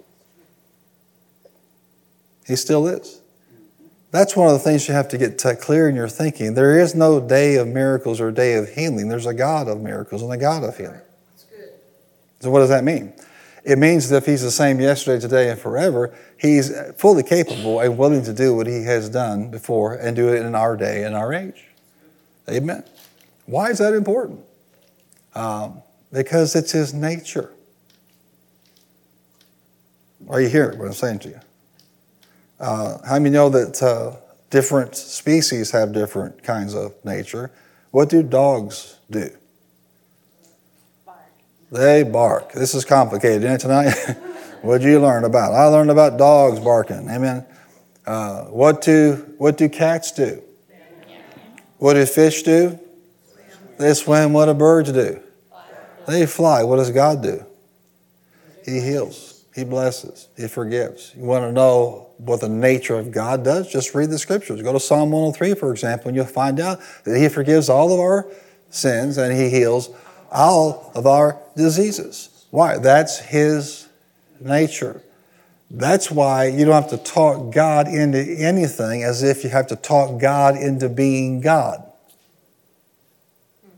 [2.46, 3.20] he still is.
[4.14, 6.54] That's one of the things you have to get clear in your thinking.
[6.54, 9.08] There is no day of miracles or day of healing.
[9.08, 11.00] There's a God of miracles and a God of healing.
[12.38, 13.12] So what does that mean?
[13.64, 17.98] It means that if he's the same yesterday, today, and forever, he's fully capable and
[17.98, 21.16] willing to do what he has done before and do it in our day and
[21.16, 21.64] our age.
[22.48, 22.84] Amen.
[23.46, 24.44] Why is that important?
[25.34, 27.50] Um, because it's his nature.
[30.28, 31.40] Are you hearing what I'm saying to you?
[32.64, 34.16] Uh, how many know that uh,
[34.48, 37.50] different species have different kinds of nature?
[37.90, 39.28] What do dogs do?
[41.04, 41.18] Bark.
[41.70, 42.52] They bark.
[42.52, 43.92] This is complicated, isn't it, tonight?
[44.62, 45.52] what did you learn about?
[45.52, 47.06] I learned about dogs barking.
[47.10, 47.44] Amen.
[48.06, 50.42] Uh, what do what do cats do?
[51.76, 52.78] What do fish do?
[53.78, 54.32] They swim.
[54.32, 55.20] What do birds do?
[56.08, 56.62] They fly.
[56.62, 57.44] What does God do?
[58.64, 59.33] He heals.
[59.54, 60.28] He blesses.
[60.36, 61.12] He forgives.
[61.16, 63.70] You want to know what the nature of God does?
[63.70, 64.60] Just read the scriptures.
[64.60, 68.00] Go to Psalm 103, for example, and you'll find out that He forgives all of
[68.00, 68.26] our
[68.70, 69.90] sins and He heals
[70.32, 72.46] all of our diseases.
[72.50, 72.78] Why?
[72.78, 73.88] That's His
[74.40, 75.00] nature.
[75.70, 79.76] That's why you don't have to talk God into anything as if you have to
[79.76, 81.80] talk God into being God.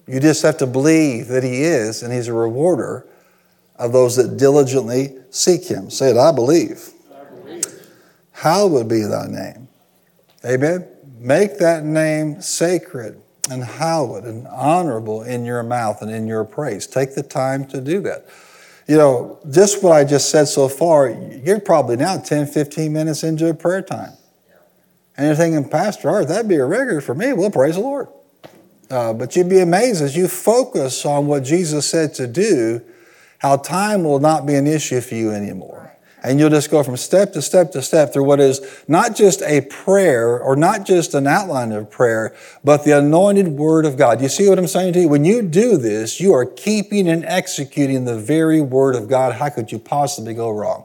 [0.07, 3.07] You just have to believe that He is, and He's a rewarder
[3.79, 5.91] of those that diligently seek Him.
[5.91, 6.91] Say it, I believe.
[7.15, 7.65] I believe.
[8.33, 9.69] Hallowed be thy name.
[10.45, 10.87] Amen.
[11.19, 16.87] Make that name sacred and hallowed and honorable in your mouth and in your praise.
[16.87, 18.27] Take the time to do that.
[18.87, 23.25] You know, just what I just said so far, you're probably now 10, 15 minutes
[23.25, 24.13] into prayer time.
[25.17, 27.33] And you're thinking, Pastor Art, that'd be a record for me.
[27.33, 28.09] Well, praise the Lord.
[28.91, 32.81] Uh, but you'd be amazed as you focus on what Jesus said to do,
[33.39, 35.93] how time will not be an issue for you anymore.
[36.23, 39.43] And you'll just go from step to step to step through what is not just
[39.43, 44.21] a prayer or not just an outline of prayer, but the anointed word of God.
[44.21, 45.09] You see what I'm saying to you?
[45.09, 49.35] When you do this, you are keeping and executing the very word of God.
[49.35, 50.85] How could you possibly go wrong?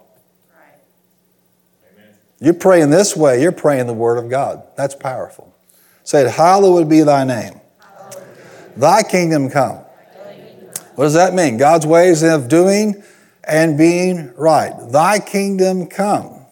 [2.39, 4.63] You're praying this way, you're praying the word of God.
[4.75, 5.55] That's powerful.
[6.03, 7.61] Say it, hallowed be thy name.
[8.75, 9.79] Thy kingdom come.
[11.01, 11.57] What does that mean?
[11.57, 13.01] God's ways of doing
[13.43, 14.71] and being right.
[14.91, 16.45] Thy kingdom come.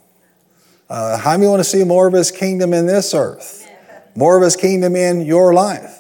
[0.90, 3.70] Uh, how many want to see more of His kingdom in this earth?
[4.16, 6.00] More of His kingdom in your life.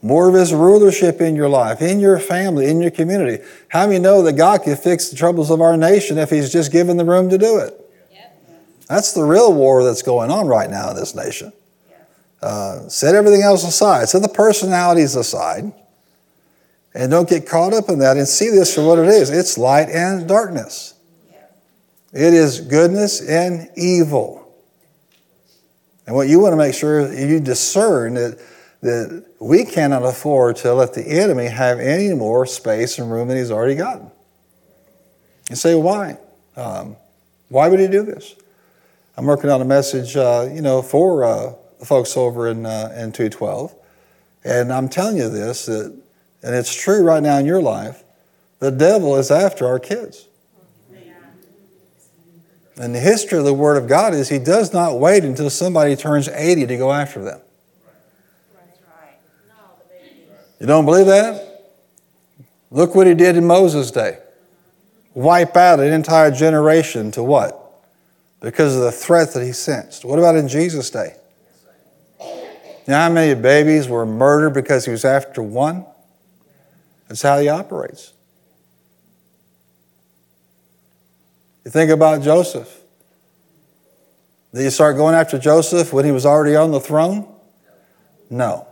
[0.00, 3.44] More of His rulership in your life, in your family, in your community.
[3.68, 6.72] How many know that God can fix the troubles of our nation if He's just
[6.72, 7.78] given the room to do it?
[8.88, 11.52] That's the real war that's going on right now in this nation.
[12.40, 14.08] Uh, set everything else aside.
[14.08, 15.74] Set the personalities aside.
[16.94, 19.56] And don't get caught up in that and see this for what it is it's
[19.56, 20.94] light and darkness.
[22.12, 24.40] It is goodness and evil.
[26.06, 28.40] And what you want to make sure you discern that,
[28.80, 33.36] that we cannot afford to let the enemy have any more space and room than
[33.36, 34.10] he's already gotten.
[35.48, 36.18] You say, why?
[36.56, 36.96] Um,
[37.48, 38.34] why would he do this?
[39.16, 41.52] I'm working on a message, uh, you know, for uh,
[41.84, 43.72] folks over in, uh, in 212.
[44.42, 45.96] And I'm telling you this, that,
[46.42, 48.02] and it's true right now in your life,
[48.58, 50.26] the devil is after our kids.
[52.76, 55.96] And the history of the Word of God is he does not wait until somebody
[55.96, 57.40] turns 80 to go after them.
[60.58, 61.64] You don't believe that?
[62.70, 64.18] Look what he did in Moses' day.
[65.14, 67.56] Wipe out an entire generation to what?
[68.40, 70.04] Because of the threat that he sensed.
[70.04, 71.16] What about in Jesus' day?
[72.20, 72.26] You
[72.88, 75.84] know how many babies were murdered because he was after one?
[77.10, 78.12] That's how he operates.
[81.64, 82.82] You think about Joseph.
[84.54, 87.26] Did you start going after Joseph when he was already on the throne?
[88.30, 88.64] No,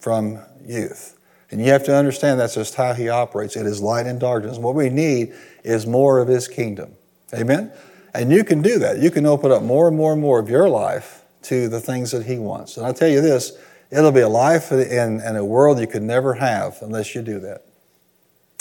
[0.00, 1.16] from youth.
[1.52, 3.54] And you have to understand that's just how he operates.
[3.54, 4.58] It is light and darkness.
[4.58, 5.32] What we need
[5.62, 6.96] is more of his kingdom.
[7.32, 7.70] Amen?
[8.12, 8.98] And you can do that.
[8.98, 12.10] You can open up more and more and more of your life to the things
[12.10, 12.76] that He wants.
[12.76, 13.52] And I tell you this
[13.92, 17.38] it'll be a life in, in a world you could never have unless you do
[17.40, 17.64] that.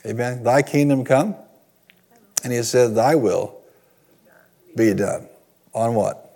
[0.05, 0.43] Amen.
[0.43, 1.35] Thy kingdom come.
[2.43, 3.59] And He said, Thy will
[4.75, 5.27] be done.
[5.73, 6.27] On what?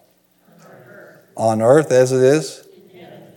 [1.36, 2.68] On earth as it is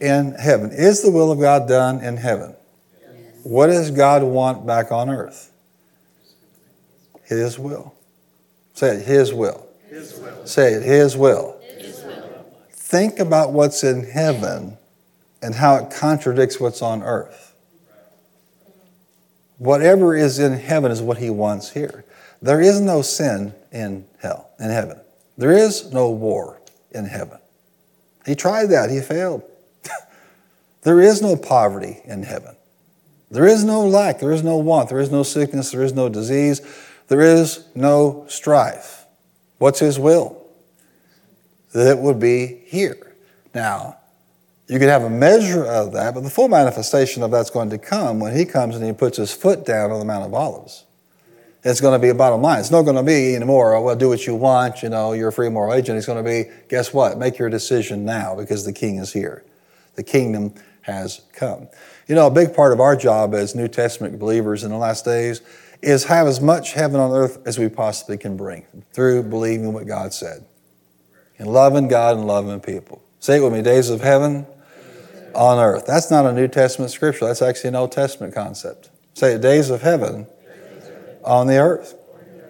[0.01, 0.71] in heaven.
[0.71, 2.55] Is the will of God done in heaven?
[3.43, 5.53] What does God want back on earth?
[7.25, 7.95] His will.
[8.75, 9.67] Say it, His will.
[9.89, 10.47] His will.
[10.47, 11.61] Say it, His will.
[11.61, 12.29] His will
[12.71, 14.77] think about what's in heaven
[15.43, 17.55] and how it contradicts what's on earth.
[19.59, 22.05] Whatever is in heaven is what he wants here.
[22.41, 25.01] There is no sin in hell, in heaven.
[25.37, 26.61] There is no war
[26.93, 27.39] in heaven.
[28.25, 29.43] He tried that, he failed.
[30.83, 32.55] there is no poverty in heaven.
[33.31, 36.09] There is no lack, there is no want, there is no sickness, there is no
[36.09, 36.61] disease,
[37.09, 39.07] there is no strife.
[39.59, 40.43] What's his will?
[41.73, 43.15] That it would be here.
[43.55, 43.98] Now,
[44.69, 47.79] you could have a measure of that, but the full manifestation of that's going to
[47.79, 50.85] come when he comes and he puts his foot down on the Mount of Olives.
[51.65, 52.61] It's going to be a bottom line.
[52.61, 55.29] It's not going to be anymore, oh, well, do what you want, you know, you're
[55.29, 55.97] a free moral agent.
[55.97, 57.19] It's going to be, guess what?
[57.19, 59.43] Make your decision now because the king is here.
[59.95, 61.69] The kingdom has come.
[62.07, 65.05] You know, a big part of our job as New Testament believers in the last
[65.05, 65.41] days
[65.81, 69.87] is have as much heaven on earth as we possibly can bring through believing what
[69.87, 70.45] God said
[71.39, 73.03] and loving God and loving people.
[73.21, 74.47] Say it with me days of heaven
[75.35, 75.85] on earth.
[75.87, 78.91] That's not a New Testament scripture, that's actually an Old Testament concept.
[79.15, 80.27] Say it days of heaven
[81.25, 81.95] on the earth.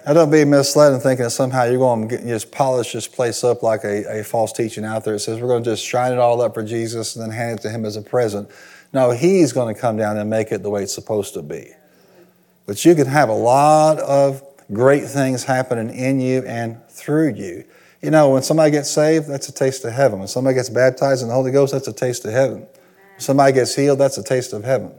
[0.07, 3.07] Now, don't be misled in thinking that somehow you're going to get, just polish this
[3.07, 5.14] place up like a, a false teaching out there.
[5.14, 7.59] It says we're going to just shine it all up for Jesus and then hand
[7.59, 8.49] it to Him as a present.
[8.95, 11.72] No, He's going to come down and make it the way it's supposed to be.
[12.64, 17.64] But you can have a lot of great things happening in you and through you.
[18.03, 20.21] You know, when somebody gets saved, that's a taste of heaven.
[20.21, 22.61] When somebody gets baptized in the Holy Ghost, that's a taste of heaven.
[22.61, 24.93] When somebody gets healed, that's a taste of heaven.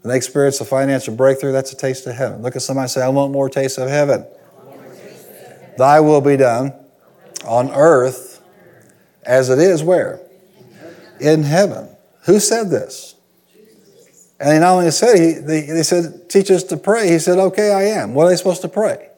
[0.00, 2.40] When they experience a financial breakthrough, that's a taste of heaven.
[2.40, 4.24] Look at somebody and say, I want more taste of heaven.
[5.76, 6.72] Thy will be done
[7.44, 8.40] on earth
[9.24, 10.20] as it is where?
[11.20, 11.88] In heaven.
[12.24, 13.14] Who said this?
[14.40, 17.08] And he not only said, he, they, they said, teach us to pray.
[17.10, 18.14] He said, okay, I am.
[18.14, 19.08] What are they supposed to pray?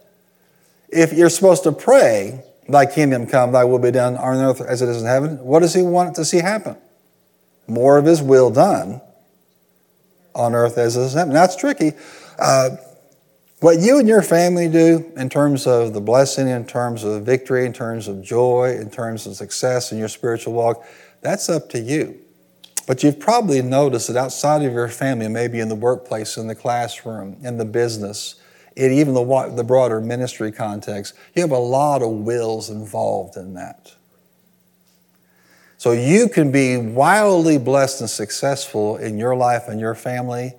[0.88, 4.82] If you're supposed to pray, thy kingdom come, thy will be done on earth as
[4.82, 6.76] it is in heaven, what does he want to see happen?
[7.66, 9.00] More of his will done
[10.34, 11.34] on earth as it is in heaven.
[11.34, 11.92] That's tricky.
[12.38, 12.76] Uh,
[13.60, 17.66] what you and your family do in terms of the blessing, in terms of victory,
[17.66, 20.86] in terms of joy, in terms of success in your spiritual walk,
[21.22, 22.20] that's up to you.
[22.86, 26.54] But you've probably noticed that outside of your family, maybe in the workplace, in the
[26.54, 28.36] classroom, in the business,
[28.78, 33.54] in even the, the broader ministry context, you have a lot of wills involved in
[33.54, 33.94] that.
[35.78, 40.54] So you can be wildly blessed and successful in your life and your family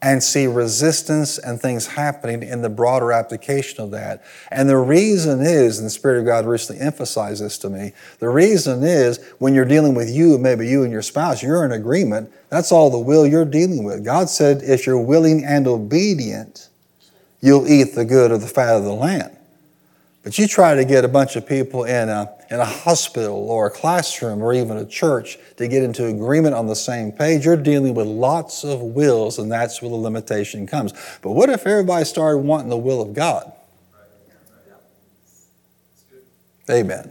[0.00, 4.24] and see resistance and things happening in the broader application of that.
[4.50, 8.28] And the reason is, and the Spirit of God recently emphasized this to me, the
[8.28, 12.32] reason is when you're dealing with you, maybe you and your spouse, you're in agreement.
[12.48, 14.04] That's all the will you're dealing with.
[14.04, 16.67] God said, if you're willing and obedient,
[17.40, 19.36] you'll eat the good of the fat of the land.
[20.22, 23.68] But you try to get a bunch of people in a, in a hospital or
[23.68, 27.56] a classroom or even a church to get into agreement on the same page, you're
[27.56, 30.92] dealing with lots of wills, and that's where the limitation comes.
[31.22, 33.52] But what if everybody started wanting the will of God?
[36.68, 37.10] Amen.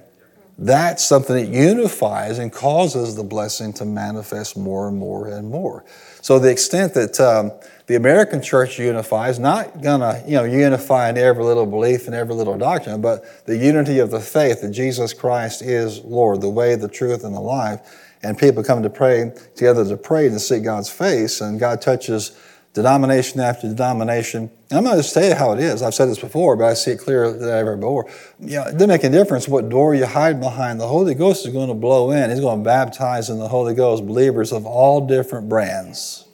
[0.60, 5.86] That's something that unifies and causes the blessing to manifest more and more and more.
[6.22, 7.52] So the extent that um,
[7.88, 12.36] the American church unifies, not gonna you know unify in every little belief and every
[12.36, 16.76] little doctrine, but the unity of the faith that Jesus Christ is Lord, the way,
[16.76, 18.04] the truth, and the life.
[18.24, 22.38] And people come to pray together to pray and seek God's face, and God touches
[22.74, 24.52] denomination after denomination.
[24.70, 25.82] And I'm going to tell you how it is.
[25.82, 28.10] I've said this before, but I see it clearer than ever before.
[28.40, 30.80] You know, it doesn't make a difference what door you hide behind.
[30.80, 32.30] The Holy Ghost is going to blow in.
[32.30, 36.27] He's going to baptize in the Holy Ghost believers of all different brands.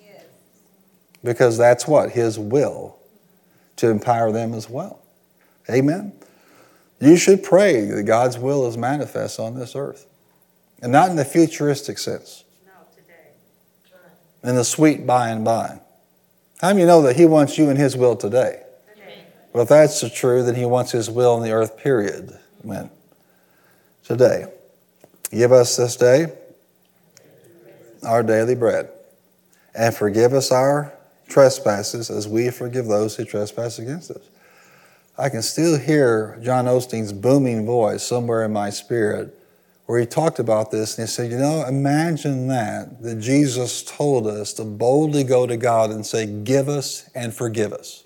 [1.24, 2.12] Because that's what?
[2.12, 2.98] His will
[3.78, 5.00] to empower them as well.
[5.70, 6.14] Amen.
[7.00, 10.08] You should pray that God's will is manifest on this earth.
[10.82, 12.44] And not in the futuristic sense.
[12.66, 13.32] No, today.
[14.44, 15.80] In the sweet by and by.
[16.60, 18.64] How do you know that He wants you in His will today?
[18.94, 19.24] today?
[19.54, 22.38] Well, if that's true, then He wants His will in the earth, period.
[22.64, 22.90] Amen.
[24.04, 24.46] Today.
[25.32, 26.28] Give us this day
[28.06, 28.90] our daily bread.
[29.74, 30.94] And forgive us our
[31.28, 34.30] trespasses as we forgive those who trespass against us.
[35.18, 39.38] I can still hear John Osteen's booming voice somewhere in my spirit
[39.86, 44.26] where he talked about this and he said, You know, imagine that, that Jesus told
[44.26, 48.06] us to boldly go to God and say, Give us and forgive us.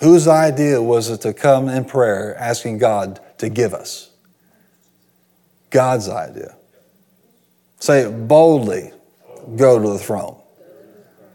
[0.00, 4.10] Whose idea was it to come in prayer asking God to give us?
[5.70, 6.56] God's idea.
[7.78, 8.92] Say it boldly
[9.56, 10.40] go to the throne.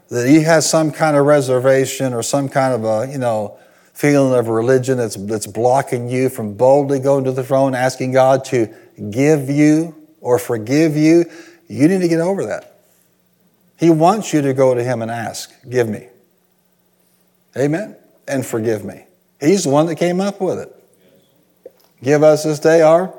[0.08, 3.58] That he has some kind of reservation or some kind of a, you know,
[3.92, 8.44] feeling of religion that's, that's blocking you from boldly going to the throne, asking God
[8.46, 8.74] to
[9.10, 11.24] give you or forgive you,
[11.68, 12.80] you need to get over that.
[13.78, 16.08] He wants you to go to Him and ask, Give me.
[17.56, 17.96] Amen.
[18.28, 19.04] And forgive me.
[19.40, 20.74] He's the one that came up with it.
[22.02, 23.14] Give us this day our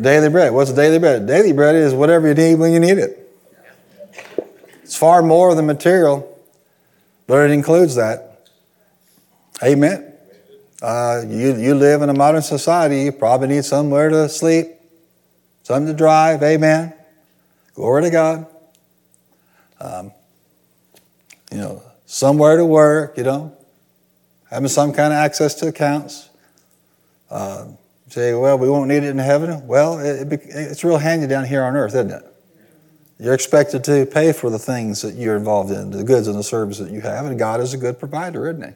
[0.00, 0.52] daily bread.
[0.52, 1.26] What's daily bread?
[1.26, 3.25] Daily bread is whatever you need when you need it.
[4.86, 6.32] It's far more than material,
[7.26, 8.48] but it includes that.
[9.60, 10.12] Amen.
[10.80, 14.68] Uh, you, you live in a modern society, you probably need somewhere to sleep,
[15.64, 16.40] something to drive.
[16.44, 16.94] Amen.
[17.74, 18.46] Glory to God.
[19.80, 20.12] Um,
[21.50, 23.56] you know, somewhere to work, you know,
[24.48, 26.30] having some kind of access to accounts.
[27.28, 27.66] Uh,
[28.06, 29.66] say, well, we won't need it in heaven.
[29.66, 32.35] Well, it, it, it's real handy down here on earth, isn't it?
[33.18, 36.42] You're expected to pay for the things that you're involved in, the goods and the
[36.42, 38.74] services that you have, and God is a good provider, isn't He?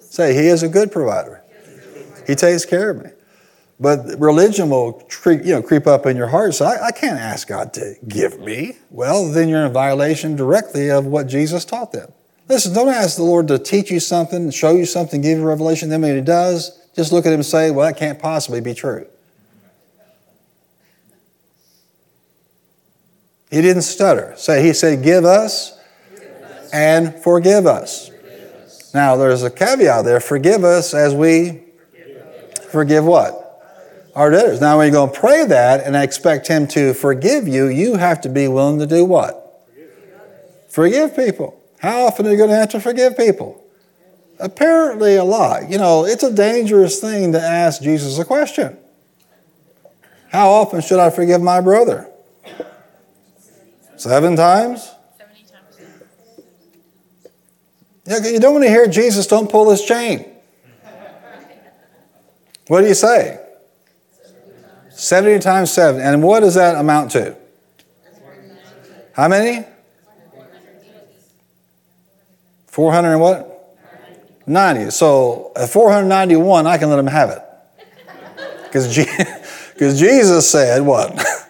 [0.00, 1.42] Say, He is a good provider.
[2.26, 3.10] He takes care of me.
[3.80, 6.54] But religion will creep, you know, creep up in your heart.
[6.54, 8.76] So I, I can't ask God to give me.
[8.90, 12.12] Well, then you're in violation directly of what Jesus taught them.
[12.48, 15.90] Listen, don't ask the Lord to teach you something, show you something, give you revelation.
[15.90, 18.74] Then when He does, just look at Him and say, well, that can't possibly be
[18.74, 19.06] true.
[23.50, 24.34] He didn't stutter.
[24.36, 25.78] Say, He said, give us,
[26.72, 28.10] and forgive us.
[28.94, 33.44] Now, there's a caveat there forgive us as we forgive, forgive what?
[34.14, 34.60] Our debtors.
[34.60, 38.20] Now, when you're going to pray that and expect Him to forgive you, you have
[38.22, 39.44] to be willing to do what?
[40.68, 41.60] Forgive people.
[41.80, 43.64] How often are you going to have to forgive people?
[44.38, 45.70] Apparently, a lot.
[45.70, 48.76] You know, it's a dangerous thing to ask Jesus a question.
[50.30, 52.08] How often should I forgive my brother?
[53.98, 54.92] Seven times?
[58.06, 60.24] Yeah, you don't want to hear Jesus, don't pull this chain.
[62.68, 63.44] What do you say?
[64.90, 66.00] 70 times 7.
[66.00, 67.36] And what does that amount to?
[69.12, 69.66] How many?
[72.66, 73.76] 400 and what?
[74.46, 74.90] 90.
[74.90, 77.42] So at 491, I can let him have it.
[78.64, 78.94] Because
[79.98, 81.20] Jesus said what?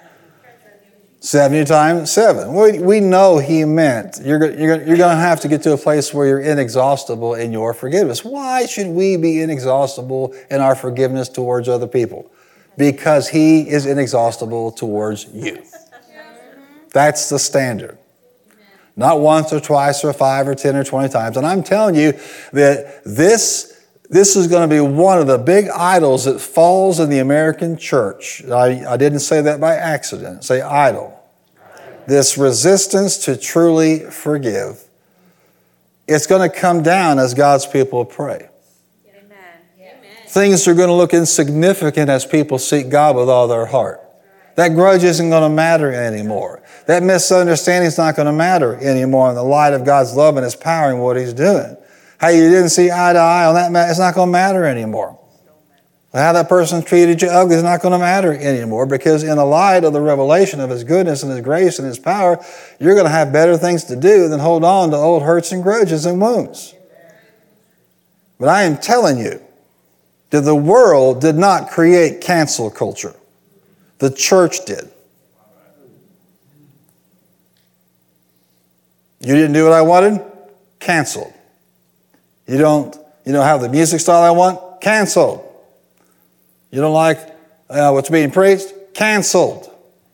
[1.28, 2.54] 70 times 7.
[2.54, 5.76] We, we know he meant you're, you're, you're going to have to get to a
[5.76, 8.24] place where you're inexhaustible in your forgiveness.
[8.24, 12.30] Why should we be inexhaustible in our forgiveness towards other people?
[12.78, 15.62] Because he is inexhaustible towards you.
[16.94, 17.98] That's the standard
[18.96, 21.36] not once or twice or five or 10 or 20 times.
[21.36, 22.18] And I'm telling you
[22.52, 27.08] that this, this is going to be one of the big idols that falls in
[27.08, 28.42] the American church.
[28.46, 31.17] I, I didn't say that by accident, say idol.
[32.08, 34.82] This resistance to truly forgive.
[36.06, 38.48] It's going to come down as God's people pray.
[40.26, 44.00] Things are going to look insignificant as people seek God with all their heart.
[44.56, 46.62] That grudge isn't going to matter anymore.
[46.86, 50.44] That misunderstanding is not going to matter anymore in the light of God's love and
[50.44, 51.76] His power and what He's doing.
[52.18, 54.64] How you didn't see eye to eye on that, matter, it's not going to matter
[54.64, 55.17] anymore.
[56.12, 59.44] How that person treated you ugly is not going to matter anymore because, in the
[59.44, 62.42] light of the revelation of His goodness and His grace and His power,
[62.80, 65.62] you're going to have better things to do than hold on to old hurts and
[65.62, 66.74] grudges and wounds.
[68.40, 69.42] But I am telling you
[70.30, 73.14] that the world did not create cancel culture.
[73.98, 74.90] The church did.
[79.20, 80.22] You didn't do what I wanted?
[80.78, 81.34] Canceled.
[82.46, 82.96] You don't,
[83.26, 84.80] you don't have the music style I want?
[84.80, 85.44] Canceled.
[86.70, 87.18] You don't like
[87.70, 88.72] uh, what's being preached?
[88.94, 89.72] Canceled.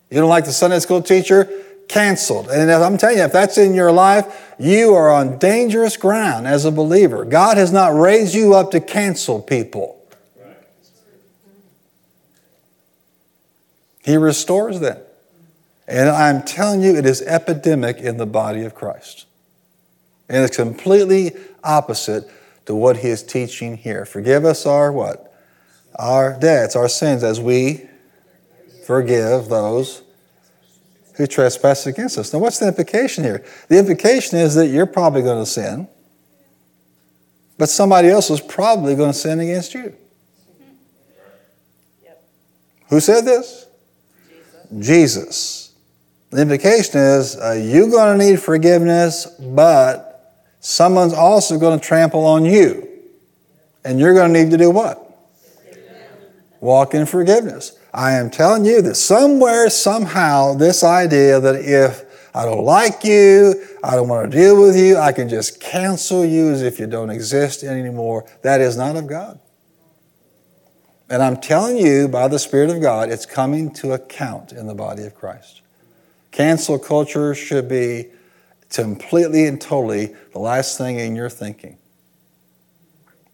[0.09, 1.49] You don't like the Sunday school teacher?
[1.87, 2.49] Canceled.
[2.49, 6.65] And I'm telling you, if that's in your life, you are on dangerous ground as
[6.65, 7.25] a believer.
[7.25, 10.01] God has not raised you up to cancel people.
[14.03, 14.99] He restores them.
[15.87, 19.25] And I'm telling you, it is epidemic in the body of Christ.
[20.29, 21.31] And it's completely
[21.63, 22.29] opposite
[22.65, 24.05] to what he is teaching here.
[24.05, 25.24] Forgive us our what?
[25.95, 27.87] Our debts, our sins, as we
[28.85, 30.01] forgive those
[31.15, 32.33] who trespass against us.
[32.33, 33.43] Now, what's the implication here?
[33.69, 35.87] The implication is that you're probably going to sin,
[37.57, 39.95] but somebody else is probably going to sin against you.
[42.89, 43.65] Who said this?
[44.77, 45.73] Jesus.
[46.31, 52.25] The implication is uh, you're going to need forgiveness, but someone's also going to trample
[52.25, 52.87] on you.
[53.83, 55.04] And you're going to need to do what?
[56.65, 57.77] Walk in forgiveness.
[57.93, 62.03] I am telling you that somewhere, somehow, this idea that if
[62.33, 66.25] I don't like you, I don't want to deal with you, I can just cancel
[66.25, 69.39] you as if you don't exist anymore, that is not of God.
[71.07, 74.73] And I'm telling you, by the Spirit of God, it's coming to account in the
[74.73, 75.61] body of Christ.
[76.31, 78.07] Cancel culture should be
[78.69, 81.77] completely and totally the last thing in your thinking.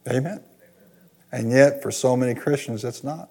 [0.05, 0.43] Amen.
[1.31, 3.29] And yet, for so many Christians, it's not.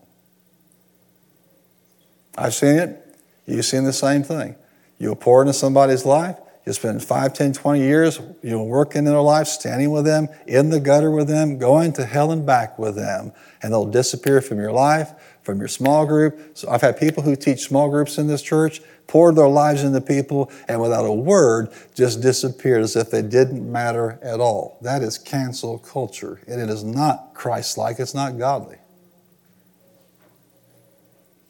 [2.36, 3.16] I've seen it.
[3.46, 4.56] You've seen the same thing.
[4.98, 6.36] You'll pour into somebody's life.
[6.66, 10.28] You spend 5, 10, 20 years, you know, working in their life, standing with them,
[10.46, 13.32] in the gutter with them, going to hell and back with them.
[13.62, 15.10] And they'll disappear from your life,
[15.50, 16.56] from your small group.
[16.56, 20.00] So I've had people who teach small groups in this church, pour their lives into
[20.00, 24.78] people, and without a word, just disappeared as if they didn't matter at all.
[24.82, 26.40] That is cancel culture.
[26.46, 28.76] And it is not Christ like, it's not godly.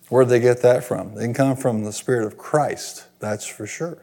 [0.08, 1.14] Where'd they get that from?
[1.14, 3.98] They can come from the Spirit of Christ, that's for sure.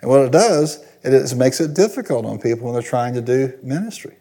[0.00, 3.20] And what it does, it is, makes it difficult on people when they're trying to
[3.20, 4.16] do ministry.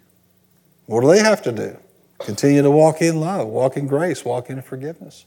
[0.88, 1.78] What do they have to do?
[2.20, 5.26] Continue to walk in love, walk in grace, walk in forgiveness.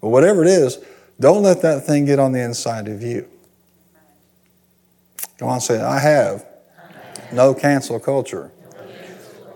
[0.00, 0.78] But whatever it is,
[1.18, 3.28] don't let that thing get on the inside of you.
[5.38, 6.46] Go on, say, I have
[7.32, 8.52] no cancel culture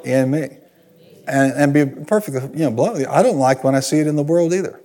[0.04, 0.48] in me.
[1.26, 4.16] And, and be perfectly, you know, bluntly, I don't like when I see it in
[4.16, 4.80] the world either.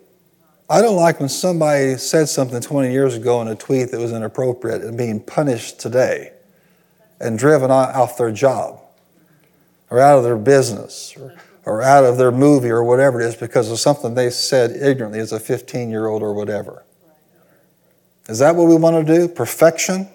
[0.69, 4.13] I don't like when somebody said something 20 years ago in a tweet that was
[4.13, 6.31] inappropriate and being punished today
[7.19, 8.79] and driven off their job
[9.89, 11.35] or out of their business or,
[11.65, 15.19] or out of their movie or whatever it is because of something they said ignorantly
[15.19, 16.83] as a 15 year old or whatever.
[18.27, 19.27] Is that what we want to do?
[19.27, 20.07] Perfection?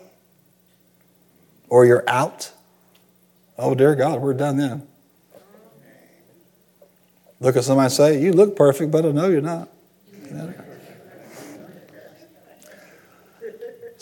[1.68, 2.52] Or you're out?
[3.58, 4.86] Oh, dear God, we're done then.
[7.40, 9.68] Look at somebody and say, You look perfect, but I know you're not.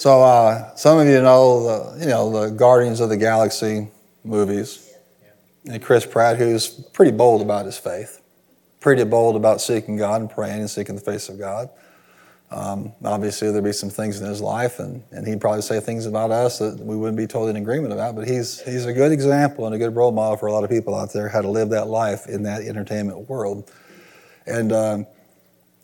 [0.03, 3.87] So uh, some of you know the you know the Guardians of the Galaxy
[4.25, 4.92] movies,
[5.81, 8.21] Chris Pratt, who's pretty bold about his faith,
[8.81, 11.71] pretty bold about seeking God and praying and seeking the face of God.
[12.51, 16.05] Um, obviously, there'd be some things in his life, and, and he'd probably say things
[16.05, 18.15] about us that we wouldn't be totally in agreement about.
[18.15, 20.69] But he's he's a good example and a good role model for a lot of
[20.69, 23.71] people out there how to live that life in that entertainment world.
[24.47, 25.07] And um,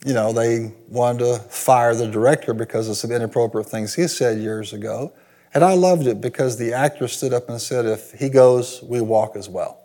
[0.05, 4.39] you know, they wanted to fire the director because of some inappropriate things he said
[4.39, 5.13] years ago.
[5.55, 9.01] And I loved it because the actor stood up and said, if he goes, we
[9.01, 9.81] walk as well.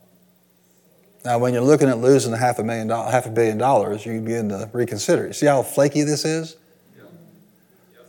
[1.23, 4.19] Now, when you're looking at losing a half a million half a billion dollars, you
[4.19, 5.27] begin to reconsider.
[5.27, 6.57] You see how flaky this is?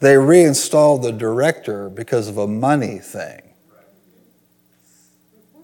[0.01, 3.41] They reinstalled the director because of a money thing,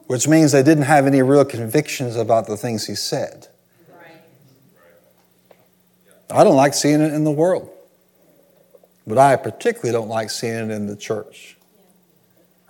[0.06, 3.48] which means they didn't have any real convictions about the things he said.
[6.30, 7.68] I don't like seeing it in the world,
[9.06, 11.58] but I particularly don't like seeing it in the church.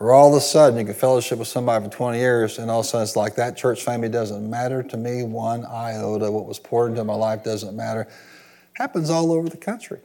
[0.00, 2.80] Or all of a sudden you can fellowship with somebody for 20 years, and all
[2.80, 6.32] of a sudden it's like that church family doesn't matter to me one iota.
[6.32, 8.08] What was poured into my life doesn't matter.
[8.72, 10.00] Happens all over the country.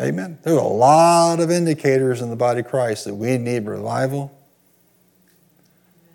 [0.00, 0.38] Amen.
[0.42, 4.32] There's a lot of indicators in the body of Christ that we need revival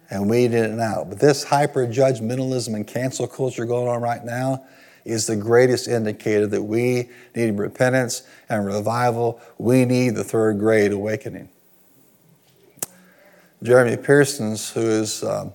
[0.10, 1.04] and we need it now.
[1.04, 4.66] But this hyper judgmentalism and cancel culture going on right now
[5.04, 9.40] is the greatest indicator that we need repentance and revival.
[9.60, 11.50] We need the third great awakening.
[13.64, 15.54] Jeremy Pearsons, who is um,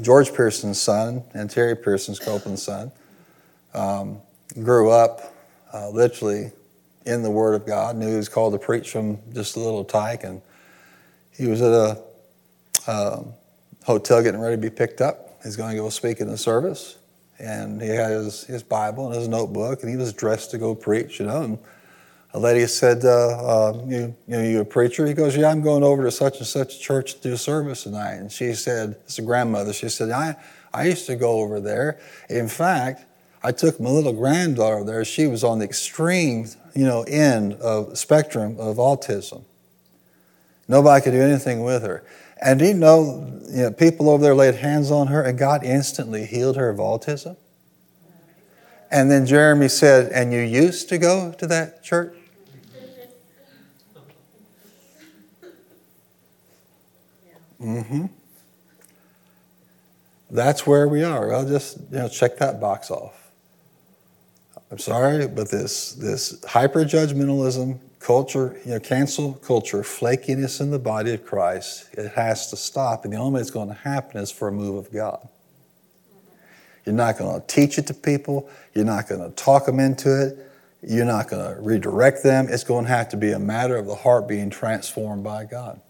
[0.00, 2.90] George Pearson's son and Terri Pearson's Copeland's son,
[3.74, 4.20] um,
[4.62, 5.34] grew up
[5.72, 6.52] uh, literally
[7.06, 9.84] in the Word of God, knew he was called to preach from just a little
[9.84, 10.40] tyke, and
[11.36, 12.02] he was at a
[12.86, 13.22] uh,
[13.84, 15.38] hotel getting ready to be picked up.
[15.42, 16.96] He's going to go speak in the service
[17.38, 20.74] and he had his, his Bible and his notebook, and he was dressed to go
[20.74, 21.42] preach, you know.
[21.42, 21.58] And
[22.34, 25.06] a lady said, uh, uh, you, you know, you a preacher?
[25.06, 28.14] He goes, yeah, I'm going over to such and such church to do service tonight.
[28.14, 29.72] And she said, it's a grandmother.
[29.72, 30.34] She said, I,
[30.72, 32.00] I used to go over there.
[32.28, 33.04] In fact,
[33.44, 35.04] I took my little granddaughter there.
[35.04, 39.44] She was on the extreme, you know, end of spectrum of autism.
[40.66, 42.04] Nobody could do anything with her.
[42.42, 45.62] And do you know, you know, people over there laid hands on her and God
[45.62, 47.36] instantly healed her of autism?
[48.90, 52.16] And then Jeremy said, And you used to go to that church?
[57.64, 58.06] Mm-hmm.
[60.30, 61.32] That's where we are.
[61.32, 63.30] I'll just you know check that box off.
[64.70, 70.78] I'm sorry, but this this hyper judgmentalism culture, you know, cancel culture, flakiness in the
[70.78, 73.04] body of Christ, it has to stop.
[73.04, 75.26] And the only way it's going to happen is for a move of God.
[76.84, 78.50] You're not going to teach it to people.
[78.74, 80.50] You're not going to talk them into it.
[80.82, 82.46] You're not going to redirect them.
[82.50, 85.80] It's going to have to be a matter of the heart being transformed by God.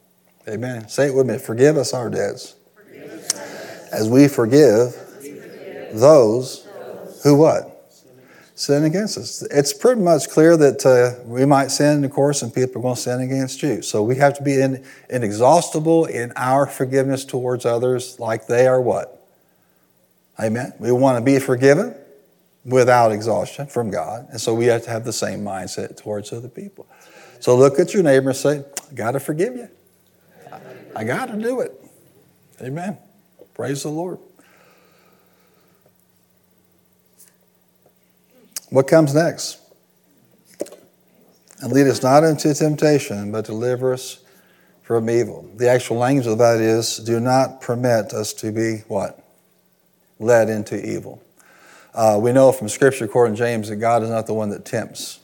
[0.49, 0.89] Amen.
[0.89, 1.39] Say it with me.
[1.39, 2.55] Forgive us our debts
[3.93, 4.95] as we forgive
[5.93, 6.67] those
[7.23, 7.71] Who what?
[8.57, 9.43] Sin against us.
[9.51, 12.95] It's pretty much clear that uh, we might sin, of course, and people are going
[12.95, 13.83] to sin against you.
[13.83, 18.81] So we have to be in, inexhaustible in our forgiveness towards others, like they are
[18.81, 19.27] what?
[20.39, 20.73] Amen.
[20.79, 21.95] We want to be forgiven
[22.65, 24.29] without exhaustion from God.
[24.31, 26.87] And so we have to have the same mindset towards other people.
[27.41, 29.69] So look at your neighbor and say, I got to forgive you.
[30.97, 31.73] I got to do it.
[32.61, 32.99] Amen.
[33.55, 34.19] Praise the Lord.
[38.71, 39.59] What comes next?
[41.61, 44.19] And lead us not into temptation, but deliver us
[44.83, 45.49] from evil.
[45.57, 49.19] The actual language of that is do not permit us to be what?
[50.19, 51.23] Led into evil.
[51.95, 54.65] Uh, we know from Scripture, according to James, that God is not the one that
[54.65, 55.21] tempts.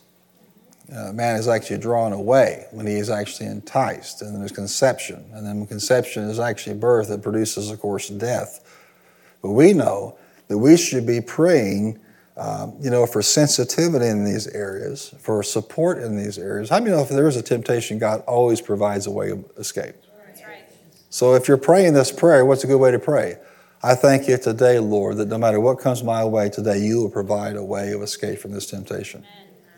[0.95, 5.25] Uh, man is actually drawn away when he is actually enticed, and then there's conception.
[5.33, 8.61] And then conception is actually birth that produces, of course, death.
[9.43, 10.17] But we know
[10.49, 12.01] that we should be praying,
[12.37, 16.71] um, you know, for sensitivity in these areas, for support in these areas.
[16.71, 19.95] How many know if there is a temptation, God always provides a way of escape?
[21.09, 23.37] So if you're praying this prayer, what's a good way to pray?
[23.83, 27.11] I thank you today, Lord, that no matter what comes my way today, you will
[27.11, 29.25] provide a way of escape from this temptation.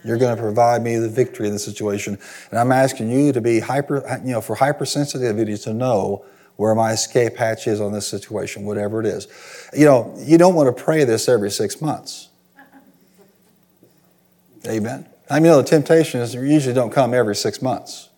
[0.05, 2.19] You're going to provide me the victory in this situation.
[2.51, 6.25] And I'm asking you to be hyper, you know, for hypersensitivity to know
[6.57, 9.27] where my escape hatch is on this situation, whatever it is.
[9.73, 12.29] You know, you don't want to pray this every six months.
[14.67, 15.07] Amen.
[15.31, 18.11] I mean, you know, the temptations usually don't come every six months.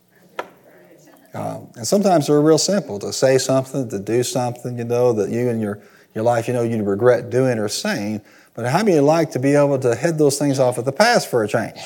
[1.32, 5.30] Um, and sometimes they're real simple to say something, to do something, you know, that
[5.30, 5.80] you and your,
[6.14, 8.20] your life, you know, you regret doing or saying.
[8.55, 11.24] But how many like to be able to head those things off at the pass
[11.24, 11.78] for a change?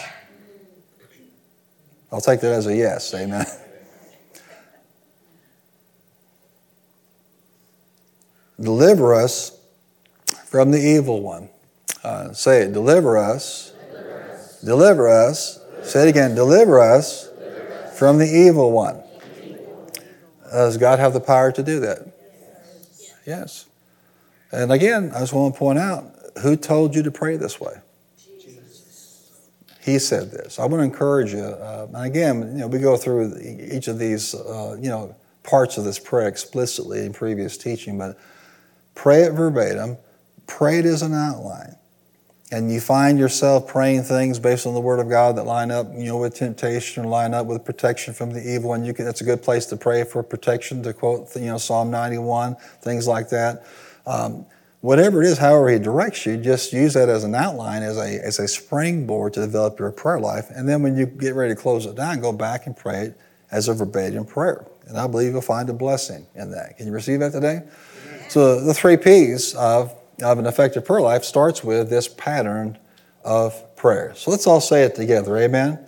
[2.12, 3.12] I'll take that as a yes.
[3.14, 3.46] Amen.
[8.60, 9.56] Deliver us
[10.46, 11.48] from the evil one.
[12.02, 12.72] Uh, say it.
[12.72, 13.72] Deliver us.
[13.90, 14.60] Deliver us.
[14.62, 15.60] Deliver us.
[15.82, 16.34] Say it again.
[16.34, 17.98] Deliver us, Deliver us.
[17.98, 19.02] from the evil one.
[20.50, 21.98] Does God have the power to do that?
[23.26, 23.66] Yes.
[24.50, 26.04] And again, I just want to point out
[26.40, 27.74] who told you to pray this way?
[29.80, 30.58] He said this.
[30.58, 31.40] I want to encourage you.
[31.40, 35.78] Uh, and again, you know, we go through each of these, uh, you know, parts
[35.78, 38.18] of this prayer explicitly in previous teaching, but
[38.94, 39.96] pray it verbatim.
[40.46, 41.76] Pray it as an outline
[42.50, 45.86] and you find yourself praying things based on the Word of God that line up,
[45.92, 49.04] you know, with temptation or line up with protection from the evil one, you can,
[49.04, 50.82] that's a good place to pray for protection.
[50.84, 53.66] To quote, you know, Psalm 91, things like that.
[54.06, 54.46] Um,
[54.80, 58.24] whatever it is, however He directs you, just use that as an outline, as a
[58.24, 60.50] as a springboard to develop your prayer life.
[60.50, 63.20] And then when you get ready to close it down, go back and pray it
[63.50, 64.66] as a verbatim prayer.
[64.86, 66.76] And I believe you'll find a blessing in that.
[66.76, 67.62] Can you receive that today?
[68.28, 72.78] So the three P's of of an effective prayer life starts with this pattern
[73.24, 74.12] of prayer.
[74.16, 75.36] So let's all say it together.
[75.36, 75.78] Amen.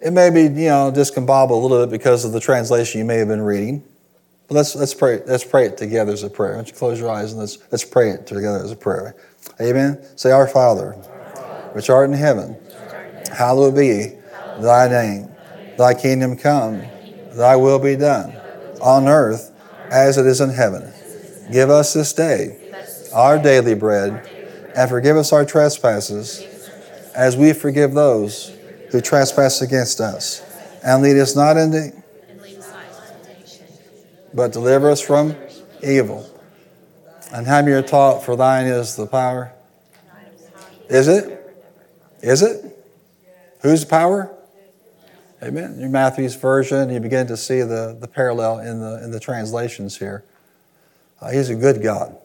[0.00, 3.16] It may be, you know, discombobulated a little bit because of the translation you may
[3.16, 3.84] have been reading.
[4.50, 6.56] Let's let's pray, let's pray it together as a prayer.
[6.56, 9.16] Don't you close your eyes and let's let's pray it together as a prayer.
[9.60, 10.04] Amen.
[10.16, 10.92] Say, Our Father,
[11.72, 12.56] which art in heaven,
[13.32, 14.16] hallowed be
[14.60, 15.28] thy name.
[15.78, 16.82] Thy kingdom come,
[17.32, 18.36] thy will be done,
[18.82, 19.52] on earth
[19.90, 20.92] as it is in heaven.
[21.50, 22.58] Give us this day
[23.12, 24.28] our daily bread,
[24.74, 26.42] and forgive us our trespasses,
[27.14, 28.56] as we forgive those
[28.90, 30.42] who trespass against us.
[30.82, 31.92] And lead us not into,
[34.34, 35.34] but deliver us from
[35.82, 36.28] evil.
[37.32, 39.52] And have you taught, for thine is the power.
[40.88, 41.38] Is it?
[42.20, 42.64] Is it?
[43.62, 44.30] Whose power?
[45.42, 45.78] Amen.
[45.80, 49.98] In Matthew's version, you begin to see the, the parallel in the, in the translations
[49.98, 50.24] here.
[51.20, 52.16] Uh, he's a good God.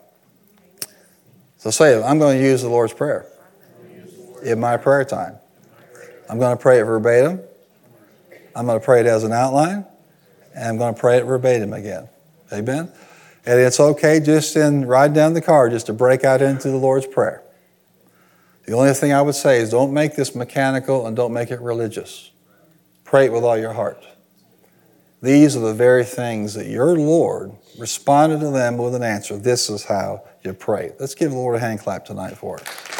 [1.57, 3.25] So say, I'm going to use the Lord's Prayer
[4.43, 5.37] in my prayer time.
[6.29, 7.41] I'm going to pray it verbatim.
[8.55, 9.85] I'm going to pray it as an outline.
[10.57, 12.09] And I'm going to pray it verbatim again.
[12.51, 12.91] Amen?
[13.45, 16.77] And it's okay just in riding down the car just to break out into the
[16.77, 17.43] Lord's Prayer.
[18.65, 21.61] The only thing I would say is don't make this mechanical and don't make it
[21.61, 22.31] religious.
[23.05, 24.03] Pray it with all your heart.
[25.21, 29.37] These are the very things that your Lord responded to them with an answer.
[29.37, 30.93] This is how you pray.
[30.99, 32.96] Let's give the Lord a hand clap tonight for it.